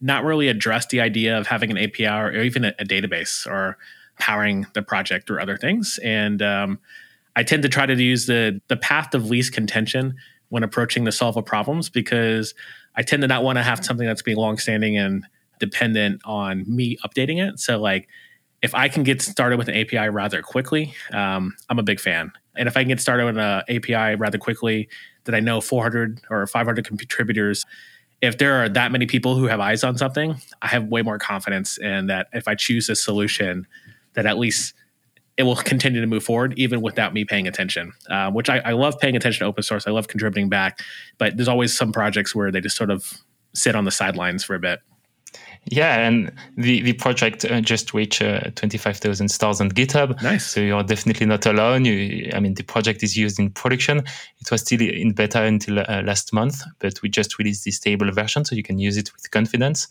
not 0.00 0.24
really 0.24 0.48
addressed 0.48 0.90
the 0.90 1.00
idea 1.00 1.38
of 1.38 1.46
having 1.46 1.70
an 1.70 1.78
API 1.78 2.06
or 2.06 2.42
even 2.42 2.64
a, 2.64 2.74
a 2.78 2.84
database 2.84 3.46
or 3.46 3.76
powering 4.18 4.66
the 4.74 4.82
project 4.82 5.30
or 5.30 5.40
other 5.40 5.56
things. 5.56 5.98
And 6.02 6.42
um, 6.42 6.78
I 7.36 7.42
tend 7.42 7.62
to 7.62 7.68
try 7.68 7.86
to 7.86 7.94
use 7.94 8.26
the 8.26 8.60
the 8.68 8.76
path 8.76 9.14
of 9.14 9.28
least 9.28 9.52
contention 9.52 10.14
when 10.48 10.62
approaching 10.62 11.04
the 11.04 11.12
solve 11.12 11.36
of 11.36 11.44
problems 11.44 11.88
because 11.88 12.54
I 12.96 13.02
tend 13.02 13.22
to 13.22 13.28
not 13.28 13.44
want 13.44 13.56
to 13.56 13.62
have 13.62 13.84
something 13.84 14.06
that's 14.06 14.22
being 14.22 14.36
longstanding 14.36 14.96
and 14.96 15.24
dependent 15.58 16.22
on 16.24 16.64
me 16.66 16.96
updating 17.04 17.40
it. 17.46 17.60
So 17.60 17.78
like 17.78 18.08
if 18.62 18.74
I 18.74 18.88
can 18.88 19.04
get 19.04 19.22
started 19.22 19.58
with 19.58 19.68
an 19.68 19.76
API 19.76 20.08
rather 20.10 20.42
quickly, 20.42 20.94
um, 21.12 21.54
I'm 21.68 21.78
a 21.78 21.82
big 21.82 22.00
fan. 22.00 22.32
And 22.56 22.68
if 22.68 22.76
I 22.76 22.80
can 22.80 22.88
get 22.88 23.00
started 23.00 23.26
with 23.26 23.38
an 23.38 23.62
API 23.68 24.16
rather 24.16 24.38
quickly 24.38 24.88
that 25.24 25.34
I 25.34 25.40
know 25.40 25.60
400 25.60 26.20
or 26.30 26.46
500 26.46 26.86
contributors, 26.86 27.64
if 28.20 28.38
there 28.38 28.62
are 28.62 28.68
that 28.68 28.92
many 28.92 29.06
people 29.06 29.36
who 29.36 29.46
have 29.46 29.60
eyes 29.60 29.82
on 29.82 29.96
something, 29.96 30.36
I 30.60 30.68
have 30.68 30.86
way 30.86 31.02
more 31.02 31.18
confidence 31.18 31.78
in 31.78 32.06
that 32.06 32.28
if 32.32 32.46
I 32.46 32.54
choose 32.54 32.88
a 32.88 32.94
solution, 32.94 33.66
that 34.14 34.26
at 34.26 34.38
least 34.38 34.74
it 35.36 35.44
will 35.44 35.56
continue 35.56 36.00
to 36.00 36.06
move 36.06 36.22
forward 36.22 36.52
even 36.58 36.82
without 36.82 37.14
me 37.14 37.24
paying 37.24 37.48
attention. 37.48 37.92
Uh, 38.08 38.30
which 38.30 38.50
I, 38.50 38.58
I 38.58 38.72
love 38.72 38.98
paying 38.98 39.16
attention 39.16 39.44
to 39.44 39.48
open 39.48 39.62
source. 39.62 39.86
I 39.86 39.90
love 39.90 40.08
contributing 40.08 40.50
back, 40.50 40.80
but 41.16 41.36
there's 41.36 41.48
always 41.48 41.76
some 41.76 41.92
projects 41.92 42.34
where 42.34 42.50
they 42.50 42.60
just 42.60 42.76
sort 42.76 42.90
of 42.90 43.10
sit 43.54 43.74
on 43.74 43.84
the 43.84 43.90
sidelines 43.90 44.44
for 44.44 44.54
a 44.54 44.60
bit. 44.60 44.80
Yeah, 45.66 46.06
and 46.06 46.32
the, 46.56 46.82
the 46.82 46.94
project 46.94 47.44
uh, 47.44 47.60
just 47.60 47.94
reached 47.94 48.22
uh, 48.22 48.50
25,000 48.56 49.28
stars 49.28 49.60
on 49.60 49.70
GitHub. 49.70 50.20
Nice. 50.22 50.46
So 50.46 50.60
you're 50.60 50.82
definitely 50.82 51.26
not 51.26 51.46
alone. 51.46 51.84
You, 51.84 52.30
I 52.34 52.40
mean, 52.40 52.54
the 52.54 52.62
project 52.62 53.02
is 53.02 53.16
used 53.16 53.38
in 53.38 53.50
production. 53.50 53.98
It 54.40 54.50
was 54.50 54.62
still 54.62 54.80
in 54.80 55.12
beta 55.12 55.42
until 55.42 55.80
uh, 55.80 56.02
last 56.02 56.32
month, 56.32 56.62
but 56.78 57.00
we 57.02 57.08
just 57.08 57.38
released 57.38 57.64
the 57.64 57.70
stable 57.70 58.10
version, 58.10 58.44
so 58.44 58.56
you 58.56 58.62
can 58.62 58.78
use 58.78 58.96
it 58.96 59.12
with 59.12 59.30
confidence. 59.30 59.86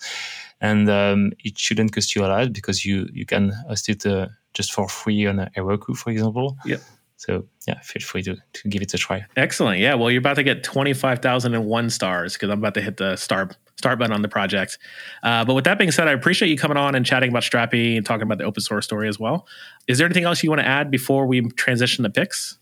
And 0.59 0.89
um, 0.89 1.31
it 1.39 1.57
shouldn't 1.57 1.93
cost 1.93 2.15
you 2.15 2.25
a 2.25 2.27
lot 2.27 2.51
because 2.51 2.85
you 2.85 3.07
you 3.13 3.25
can 3.25 3.51
host 3.67 3.87
it 3.87 4.05
uh, 4.05 4.27
just 4.53 4.73
for 4.73 4.89
free 4.89 5.25
on 5.27 5.49
Heroku, 5.55 5.95
for 5.95 6.09
example. 6.09 6.57
Yep. 6.65 6.81
So 7.19 7.45
yeah, 7.67 7.79
feel 7.81 8.01
free 8.01 8.23
to, 8.23 8.37
to 8.53 8.69
give 8.69 8.81
it 8.81 8.93
a 8.93 8.97
try. 8.97 9.25
Excellent. 9.35 9.79
Yeah. 9.79 9.95
Well, 9.95 10.09
you're 10.09 10.19
about 10.19 10.35
to 10.35 10.43
get 10.43 10.63
25,001 10.63 11.89
stars 11.89 12.33
because 12.33 12.49
I'm 12.49 12.59
about 12.59 12.75
to 12.75 12.81
hit 12.81 12.95
the 12.95 13.17
star 13.17 13.49
start 13.79 13.97
button 13.97 14.13
on 14.13 14.21
the 14.21 14.27
project. 14.27 14.77
Uh, 15.23 15.43
but 15.45 15.53
with 15.55 15.63
that 15.63 15.79
being 15.79 15.91
said, 15.91 16.07
I 16.07 16.11
appreciate 16.11 16.49
you 16.49 16.57
coming 16.57 16.77
on 16.77 16.93
and 16.95 17.05
chatting 17.05 17.29
about 17.29 17.43
Strapi 17.43 17.95
and 17.95 18.05
talking 18.05 18.23
about 18.23 18.37
the 18.37 18.43
open 18.43 18.61
source 18.61 18.85
story 18.85 19.07
as 19.07 19.17
well. 19.17 19.47
Is 19.87 19.97
there 19.97 20.05
anything 20.05 20.25
else 20.25 20.43
you 20.43 20.49
want 20.49 20.61
to 20.61 20.67
add 20.67 20.91
before 20.91 21.25
we 21.25 21.41
transition 21.51 22.03
to 22.03 22.09
picks? 22.09 22.59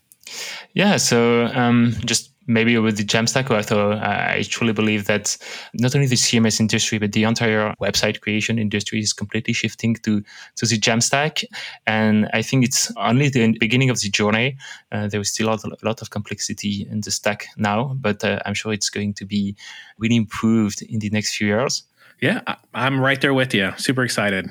Yeah, 0.74 0.96
so 0.96 1.46
um, 1.46 1.94
just 2.04 2.30
maybe 2.48 2.76
with 2.78 2.96
the 2.96 3.04
Jamstack 3.04 3.50
author, 3.50 3.92
I 4.02 4.42
truly 4.48 4.72
believe 4.72 5.04
that 5.04 5.36
not 5.74 5.94
only 5.94 6.08
the 6.08 6.16
CMS 6.16 6.58
industry, 6.58 6.98
but 6.98 7.12
the 7.12 7.24
entire 7.24 7.74
website 7.80 8.20
creation 8.20 8.58
industry 8.58 9.00
is 9.00 9.12
completely 9.12 9.52
shifting 9.52 9.94
to, 9.96 10.22
to 10.56 10.66
the 10.66 10.78
Jamstack. 10.78 11.44
And 11.86 12.28
I 12.32 12.42
think 12.42 12.64
it's 12.64 12.90
only 12.96 13.28
the 13.28 13.56
beginning 13.58 13.90
of 13.90 14.00
the 14.00 14.08
journey. 14.08 14.56
Uh, 14.90 15.06
there 15.06 15.20
is 15.20 15.30
still 15.30 15.48
a 15.48 15.58
lot 15.82 16.02
of 16.02 16.10
complexity 16.10 16.86
in 16.90 17.02
the 17.02 17.10
stack 17.10 17.46
now, 17.56 17.94
but 18.00 18.24
uh, 18.24 18.40
I'm 18.44 18.54
sure 18.54 18.72
it's 18.72 18.90
going 18.90 19.14
to 19.14 19.26
be 19.26 19.54
really 19.98 20.16
improved 20.16 20.82
in 20.82 20.98
the 20.98 21.10
next 21.10 21.36
few 21.36 21.46
years. 21.46 21.84
Yeah, 22.20 22.40
I'm 22.74 23.00
right 23.00 23.20
there 23.20 23.34
with 23.34 23.54
you. 23.54 23.72
Super 23.76 24.02
excited. 24.02 24.50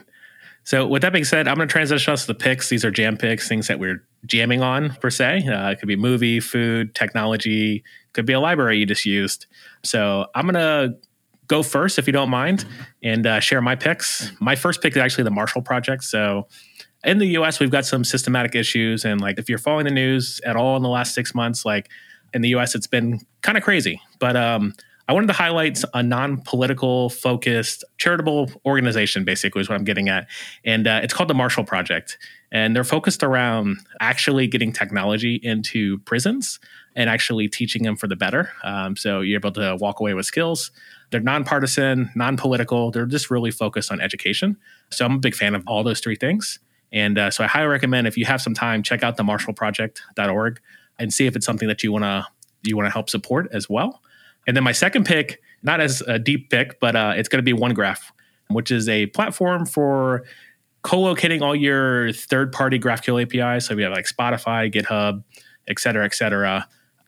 So, 0.67 0.85
with 0.85 1.01
that 1.03 1.13
being 1.13 1.23
said, 1.23 1.47
I'm 1.47 1.55
going 1.55 1.69
to 1.69 1.71
transition 1.71 2.11
us 2.11 2.23
to 2.23 2.27
the 2.27 2.35
picks. 2.35 2.67
These 2.67 2.83
are 2.83 2.91
jam 2.91 3.15
picks, 3.15 3.47
things 3.47 3.69
that 3.69 3.79
we're 3.79 4.03
jamming 4.25 4.61
on 4.61 4.89
per 4.95 5.09
se. 5.09 5.47
Uh, 5.47 5.69
it 5.69 5.79
could 5.79 5.87
be 5.87 5.95
movie, 5.95 6.41
food, 6.41 6.93
technology, 6.93 7.85
could 8.11 8.25
be 8.25 8.33
a 8.33 8.39
library 8.41 8.77
you 8.77 8.85
just 8.85 9.05
used. 9.05 9.45
So, 9.85 10.25
I'm 10.35 10.45
going 10.45 10.55
to 10.55 10.97
go 11.47 11.63
first, 11.63 11.97
if 11.97 12.05
you 12.05 12.11
don't 12.11 12.29
mind, 12.29 12.65
and 13.01 13.25
uh, 13.25 13.39
share 13.39 13.61
my 13.61 13.77
picks. 13.77 14.33
My 14.41 14.57
first 14.57 14.81
pick 14.81 14.91
is 14.91 14.97
actually 14.97 15.23
the 15.23 15.31
Marshall 15.31 15.61
Project. 15.61 16.03
So, 16.03 16.49
in 17.01 17.19
the 17.19 17.27
US, 17.37 17.61
we've 17.61 17.71
got 17.71 17.85
some 17.85 18.03
systematic 18.03 18.53
issues. 18.53 19.05
And, 19.05 19.21
like, 19.21 19.39
if 19.39 19.47
you're 19.47 19.59
following 19.59 19.85
the 19.85 19.91
news 19.91 20.41
at 20.45 20.57
all 20.57 20.75
in 20.75 20.83
the 20.83 20.89
last 20.89 21.15
six 21.15 21.33
months, 21.33 21.63
like 21.63 21.87
in 22.33 22.41
the 22.41 22.49
US, 22.55 22.75
it's 22.75 22.87
been 22.87 23.21
kind 23.41 23.57
of 23.57 23.63
crazy. 23.63 24.01
But 24.19 24.35
um, 24.35 24.73
I 25.07 25.13
wanted 25.13 25.27
to 25.27 25.33
highlight 25.33 25.81
a 25.93 26.03
non-political 26.03 27.09
focused 27.09 27.85
charitable 27.97 28.51
organization, 28.65 29.23
basically, 29.23 29.61
is 29.61 29.69
what 29.69 29.75
I'm 29.75 29.85
getting 29.85 30.09
at, 30.09 30.27
and 30.65 30.85
uh, 30.85 30.99
it's 31.01 31.13
called 31.13 31.29
the 31.29 31.33
Marshall 31.33 31.63
Project, 31.63 32.17
and 32.51 32.75
they're 32.75 32.83
focused 32.83 33.23
around 33.23 33.77
actually 34.01 34.47
getting 34.47 34.73
technology 34.73 35.39
into 35.41 35.99
prisons 35.99 36.59
and 36.95 37.09
actually 37.09 37.47
teaching 37.47 37.83
them 37.83 37.95
for 37.95 38.07
the 38.07 38.15
better. 38.15 38.51
Um, 38.63 38.95
so 38.95 39.21
you're 39.21 39.39
able 39.39 39.51
to 39.51 39.77
walk 39.79 39.99
away 39.99 40.13
with 40.13 40.25
skills. 40.25 40.71
They're 41.11 41.21
nonpartisan, 41.21 42.09
non-political. 42.15 42.91
They're 42.91 43.05
just 43.05 43.29
really 43.29 43.51
focused 43.51 43.91
on 43.91 44.01
education. 44.01 44.57
So 44.91 45.05
I'm 45.05 45.13
a 45.13 45.19
big 45.19 45.35
fan 45.35 45.55
of 45.55 45.63
all 45.67 45.83
those 45.83 45.99
three 45.99 46.15
things. 46.15 46.59
And 46.91 47.17
uh, 47.17 47.31
so 47.31 47.43
I 47.43 47.47
highly 47.47 47.67
recommend 47.67 48.07
if 48.07 48.17
you 48.17 48.25
have 48.25 48.41
some 48.41 48.53
time, 48.53 48.81
check 48.81 49.03
out 49.03 49.17
the 49.17 49.23
marshallproject.org 49.23 50.59
and 50.99 51.13
see 51.13 51.27
if 51.27 51.35
it's 51.35 51.45
something 51.45 51.67
that 51.67 51.83
you 51.83 51.91
want 51.91 52.03
to 52.03 52.25
you 52.63 52.75
want 52.75 52.87
to 52.87 52.91
help 52.91 53.09
support 53.09 53.47
as 53.53 53.69
well. 53.69 54.01
And 54.47 54.55
then 54.55 54.63
my 54.63 54.71
second 54.71 55.05
pick, 55.05 55.41
not 55.61 55.81
as 55.81 56.01
a 56.07 56.17
deep 56.17 56.49
pick, 56.49 56.79
but 56.79 56.95
uh, 56.95 57.13
it's 57.15 57.27
going 57.29 57.43
to 57.43 57.53
be 57.53 57.57
OneGraph, 57.57 57.99
which 58.47 58.71
is 58.71 58.87
a 58.87 59.07
platform 59.07 59.65
for 59.65 60.23
co-locating 60.83 61.41
all 61.41 61.55
your 61.55 62.13
third-party 62.13 62.79
GraphQL 62.79 63.21
APIs. 63.21 63.65
So 63.65 63.75
we 63.75 63.83
have 63.83 63.91
like 63.91 64.05
Spotify, 64.05 64.73
GitHub, 64.73 65.23
et 65.67 65.79
cetera, 65.79 66.05
et 66.05 66.15
cetera. 66.15 66.67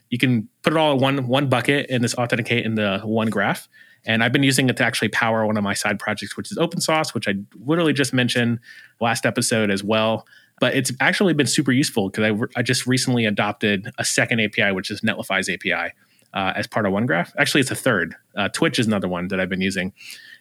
You 0.10 0.18
can 0.18 0.50
put 0.64 0.74
it 0.74 0.78
all 0.78 0.94
in 0.94 1.00
one 1.00 1.28
one 1.28 1.48
bucket 1.48 1.88
and 1.90 2.04
just 2.04 2.16
authenticate 2.16 2.66
in 2.66 2.76
the 2.76 3.02
OneGraph. 3.06 3.68
And 4.06 4.24
I've 4.24 4.32
been 4.34 4.44
using 4.44 4.70
it 4.70 4.78
to 4.78 4.84
actually 4.84 5.10
power 5.10 5.46
one 5.46 5.56
of 5.56 5.64
my 5.64 5.74
side 5.74 6.00
projects, 6.00 6.36
which 6.36 6.52
is 6.52 6.58
open 6.58 6.82
source, 6.82 7.14
which 7.14 7.28
I 7.28 7.36
literally 7.66 7.94
just 7.94 8.14
mentioned 8.14 8.60
last 9.00 9.26
episode 9.26 9.70
as 9.70 9.84
well. 9.84 10.26
But 10.60 10.76
it's 10.76 10.92
actually 11.00 11.34
been 11.34 11.48
super 11.48 11.72
useful 11.72 12.10
because 12.10 12.32
I, 12.32 12.60
I 12.60 12.64
just 12.64 12.86
recently 12.88 13.26
adopted 13.26 13.92
a 13.98 14.04
second 14.04 14.42
API, 14.42 14.72
which 14.72 14.90
is 14.92 15.02
Netlify's 15.02 15.48
API 15.48 15.94
uh, 16.34 16.54
as 16.56 16.68
part 16.68 16.86
of 16.86 16.94
OneGraph. 16.94 17.32
Actually, 17.38 17.62
it's 17.62 17.72
a 17.72 17.76
third. 17.76 18.16
Uh, 18.36 18.50
Twitch 18.50 18.80
is 18.80 18.88
another 18.88 19.08
one 19.08 19.28
that 19.30 19.40
I've 19.40 19.50
been 19.50 19.62
using. 19.62 19.94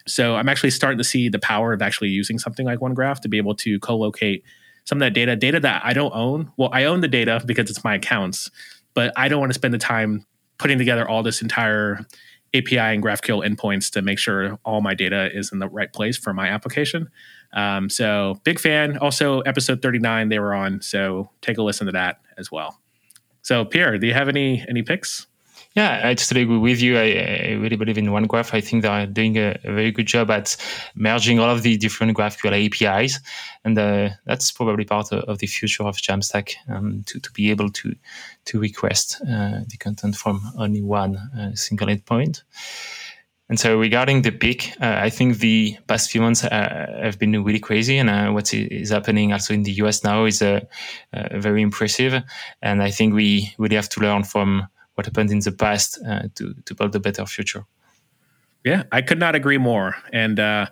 So 0.07 0.37
I'm 0.37 0.49
actually 0.49 0.71
starting 0.71 0.99
to 0.99 1.05
see 1.05 1.29
the 1.29 1.39
power 1.39 1.73
of 1.73 1.83
actually 1.83 2.09
using 2.09 2.39
something 2.39 2.67
like 2.67 2.81
OneGraph 2.81 3.21
to 3.21 3.29
be 3.29 3.39
able 3.39 3.55
to 3.57 3.79
co-locate 3.81 4.45
some 4.85 4.99
of 4.99 5.01
that 5.01 5.13
data, 5.13 5.37
data 5.37 5.61
that 5.61 5.83
I 5.85 5.93
don't 5.93 6.15
own. 6.15 6.51
Well, 6.57 6.71
I 6.73 6.85
own 6.85 7.01
the 7.01 7.09
data 7.09 7.43
because 7.45 7.69
it's 7.69 7.85
my 7.85 7.97
accounts, 7.97 8.51
but 8.95 9.13
I 9.17 9.29
don't 9.29 9.41
want 9.41 9.51
to 9.51 9.59
spend 9.59 9.75
the 9.75 9.79
time 9.79 10.25
putting 10.59 10.79
together 10.79 11.09
all 11.09 11.23
this 11.23 11.43
entire 11.43 12.07
API 12.55 12.79
and 12.79 13.03
GraphQL 13.03 13.47
endpoints 13.47 13.91
to 13.93 14.03
make 14.03 14.19
sure 14.19 14.59
all 14.65 14.81
my 14.81 14.95
data 14.95 15.31
is 15.33 15.53
in 15.53 15.59
the 15.59 15.69
right 15.69 15.93
place 15.93 16.17
for 16.17 16.33
my 16.33 16.49
application. 16.49 17.09
Um, 17.53 17.91
so 17.91 18.41
big 18.45 18.59
fan. 18.59 18.99
Also, 18.99 19.41
episode 19.41 19.83
39 19.83 20.29
they 20.29 20.39
were 20.39 20.55
on, 20.55 20.81
so 20.81 21.31
take 21.43 21.59
a 21.59 21.63
listen 21.63 21.87
to 21.87 21.93
that 21.93 22.21
as 22.37 22.51
well. 22.51 22.81
So 23.43 23.65
Pierre, 23.65 23.99
do 23.99 24.07
you 24.07 24.15
have 24.15 24.29
any 24.29 24.65
any 24.69 24.83
picks? 24.83 25.28
Yeah, 25.79 26.01
I 26.03 26.15
totally 26.15 26.43
agree 26.43 26.59
with 26.59 26.83
you. 26.83 26.99
I, 26.99 27.51
I 27.51 27.53
really 27.53 27.77
believe 27.77 27.99
in 27.99 28.07
OneGraph. 28.07 28.53
I 28.53 28.61
think 28.61 28.83
they're 28.83 29.07
doing 29.07 29.39
a, 29.39 29.57
a, 29.63 29.73
very 29.73 29.93
good 29.93 30.09
job 30.09 30.29
at 30.29 30.57
merging 30.97 31.39
all 31.39 31.49
of 31.49 31.63
the 31.63 31.77
different 31.77 32.17
GraphQL 32.17 32.67
APIs, 32.67 33.21
and 33.65 33.79
uh, 33.79 34.09
that's 34.27 34.51
probably 34.51 34.85
part 34.85 35.13
of, 35.13 35.23
of, 35.29 35.39
the 35.39 35.47
future 35.47 35.85
of 35.85 35.97
Jamstack 35.97 36.55
um, 36.69 37.05
to, 37.07 37.21
to 37.21 37.31
be 37.31 37.51
able 37.51 37.71
to 37.71 37.95
to 38.47 38.59
request 38.59 39.23
uh, 39.23 39.61
the 39.69 39.77
content 39.79 40.17
from 40.17 40.41
only 40.59 40.83
one 40.83 41.15
uh, 41.39 41.55
single 41.55 41.87
endpoint. 41.87 42.43
And 43.49 43.61
so, 43.61 43.79
regarding 43.79 44.23
the 44.23 44.33
peak, 44.33 44.73
uh, 44.81 44.97
I 44.99 45.11
think 45.11 45.39
the 45.39 45.77
past 45.87 46.11
few 46.11 46.21
months 46.21 46.43
uh, 46.43 46.87
have 47.05 47.21
been 47.21 47.45
really 47.45 47.61
crazy, 47.61 47.99
and 47.99 48.11
uh, 48.11 48.33
what 48.33 48.53
is 48.53 48.91
happening 48.91 49.33
also 49.33 49.55
in 49.55 49.63
the 49.63 49.75
US 49.85 50.03
now 50.03 50.25
is 50.25 50.43
uh, 50.43 50.59
uh, 51.13 51.39
very 51.39 51.63
impressive. 51.63 52.21
And 52.63 52.83
I 52.83 52.91
think 52.91 53.15
we 53.15 53.55
really 53.59 53.77
have 53.77 53.89
to 53.91 54.01
learn 54.01 54.25
from 54.25 54.67
what 54.99 55.07
happened 55.07 55.31
in 55.31 55.39
the 55.39 55.53
past 55.53 55.97
uh, 56.05 56.25
to 56.35 56.53
to 56.65 56.75
build 56.75 56.95
a 56.97 57.01
better 57.01 57.25
future. 57.25 57.65
Yeah, 58.65 58.83
I 58.91 59.01
could 59.01 59.21
not 59.21 59.37
agree 59.37 59.57
more. 59.57 59.95
And 60.13 60.41
uh, 60.41 60.67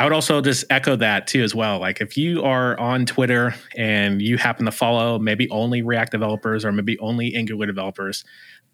I 0.00 0.04
would 0.04 0.12
also 0.12 0.40
just 0.40 0.64
echo 0.68 0.96
that 0.96 1.28
too 1.28 1.44
as 1.44 1.54
well. 1.54 1.78
Like 1.78 2.00
if 2.00 2.16
you 2.16 2.42
are 2.42 2.78
on 2.80 3.06
Twitter 3.06 3.54
and 3.76 4.20
you 4.20 4.36
happen 4.36 4.66
to 4.66 4.72
follow 4.72 5.20
maybe 5.20 5.48
only 5.50 5.80
React 5.82 6.10
developers 6.10 6.64
or 6.64 6.72
maybe 6.72 6.98
only 6.98 7.36
Angular 7.36 7.66
developers, 7.66 8.24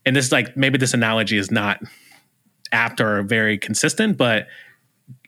and 0.07 0.17
this 0.17 0.25
is 0.25 0.33
like 0.33 0.57
maybe 0.57 0.79
this 0.79 0.95
analogy 0.95 1.37
is 1.37 1.51
not 1.51 1.81
apt 2.73 2.99
or 2.99 3.23
very 3.23 3.59
consistent, 3.59 4.17
but 4.17 4.47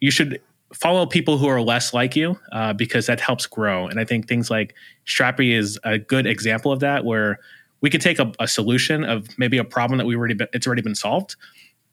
you 0.01 0.11
should 0.11 0.41
follow 0.73 1.05
people 1.05 1.37
who 1.37 1.47
are 1.47 1.61
less 1.61 1.93
like 1.93 2.17
you 2.17 2.39
uh, 2.51 2.73
because 2.73 3.07
that 3.07 3.21
helps 3.21 3.47
grow. 3.47 3.87
And 3.87 4.01
I 4.01 4.05
think 4.05 4.27
things 4.27 4.51
like 4.51 4.75
Strapi 5.07 5.53
is 5.53 5.79
a 5.85 5.99
good 5.99 6.27
example 6.27 6.73
of 6.73 6.81
that, 6.81 7.05
where 7.05 7.39
we 7.81 7.91
could 7.91 8.01
take 8.01 8.19
a, 8.19 8.33
a 8.41 8.49
solution 8.49 9.05
of 9.05 9.29
maybe 9.39 9.59
a 9.59 9.65
problem 9.65 9.99
that 9.99 10.07
we 10.07 10.17
already 10.17 10.35
been, 10.35 10.49
it's 10.53 10.67
already 10.67 10.83
been 10.83 10.95
solved, 10.95 11.37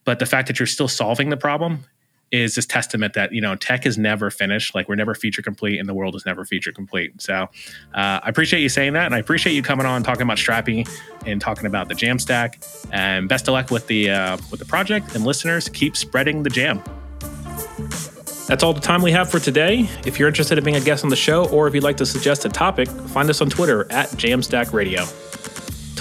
but 0.06 0.20
the 0.20 0.26
fact 0.26 0.48
that 0.48 0.60
you're 0.60 0.68
still 0.68 0.88
solving 0.88 1.30
the 1.30 1.38
problem 1.38 1.86
is 2.34 2.56
just 2.56 2.68
testament 2.68 3.14
that 3.14 3.32
you 3.32 3.40
know 3.40 3.56
tech 3.56 3.86
is 3.86 3.98
never 3.98 4.30
finished. 4.32 4.74
Like 4.74 4.90
we're 4.90 4.96
never 4.96 5.14
feature 5.14 5.42
complete, 5.42 5.80
and 5.80 5.88
the 5.88 5.94
world 5.94 6.16
is 6.16 6.26
never 6.26 6.44
feature 6.44 6.72
complete. 6.72 7.22
So 7.22 7.34
uh, 7.34 7.48
I 7.94 8.28
appreciate 8.28 8.62
you 8.62 8.70
saying 8.70 8.94
that, 8.94 9.06
and 9.06 9.16
I 9.16 9.20
appreciate 9.20 9.54
you 9.54 9.62
coming 9.62 9.86
on 9.86 10.04
talking 10.04 10.24
about 10.24 10.38
Strapi 10.38 10.90
and 11.26 11.40
talking 11.40 11.68
about 11.68 11.88
the 11.88 11.94
Jamstack. 11.94 12.88
And 12.92 13.30
best 13.30 13.48
of 13.48 13.54
luck 13.54 13.70
with 13.70 13.88
the 13.88 14.10
uh, 14.10 14.38
with 14.50 14.60
the 14.60 14.66
project. 14.66 15.16
And 15.16 15.24
listeners, 15.24 15.70
keep 15.70 15.96
spreading 15.96 16.44
the 16.44 16.50
jam. 16.50 16.84
That's 18.48 18.64
all 18.64 18.74
the 18.74 18.82
time 18.82 19.02
we 19.02 19.12
have 19.12 19.32
for 19.32 19.40
today. 19.40 19.88
If 20.06 20.20
you're 20.20 20.28
interested 20.28 20.58
in 20.58 20.64
being 20.64 20.76
a 20.76 20.82
guest 20.82 21.04
on 21.04 21.10
the 21.10 21.16
show, 21.16 21.46
or 21.50 21.68
if 21.68 21.76
you'd 21.76 21.84
like 21.84 21.98
to 21.98 22.06
suggest 22.06 22.44
a 22.46 22.50
topic, 22.50 22.90
find 22.90 23.30
us 23.30 23.42
on 23.42 23.50
Twitter 23.50 23.90
at 23.92 24.10
Jamstack 24.10 24.74
Radio. 24.74 25.06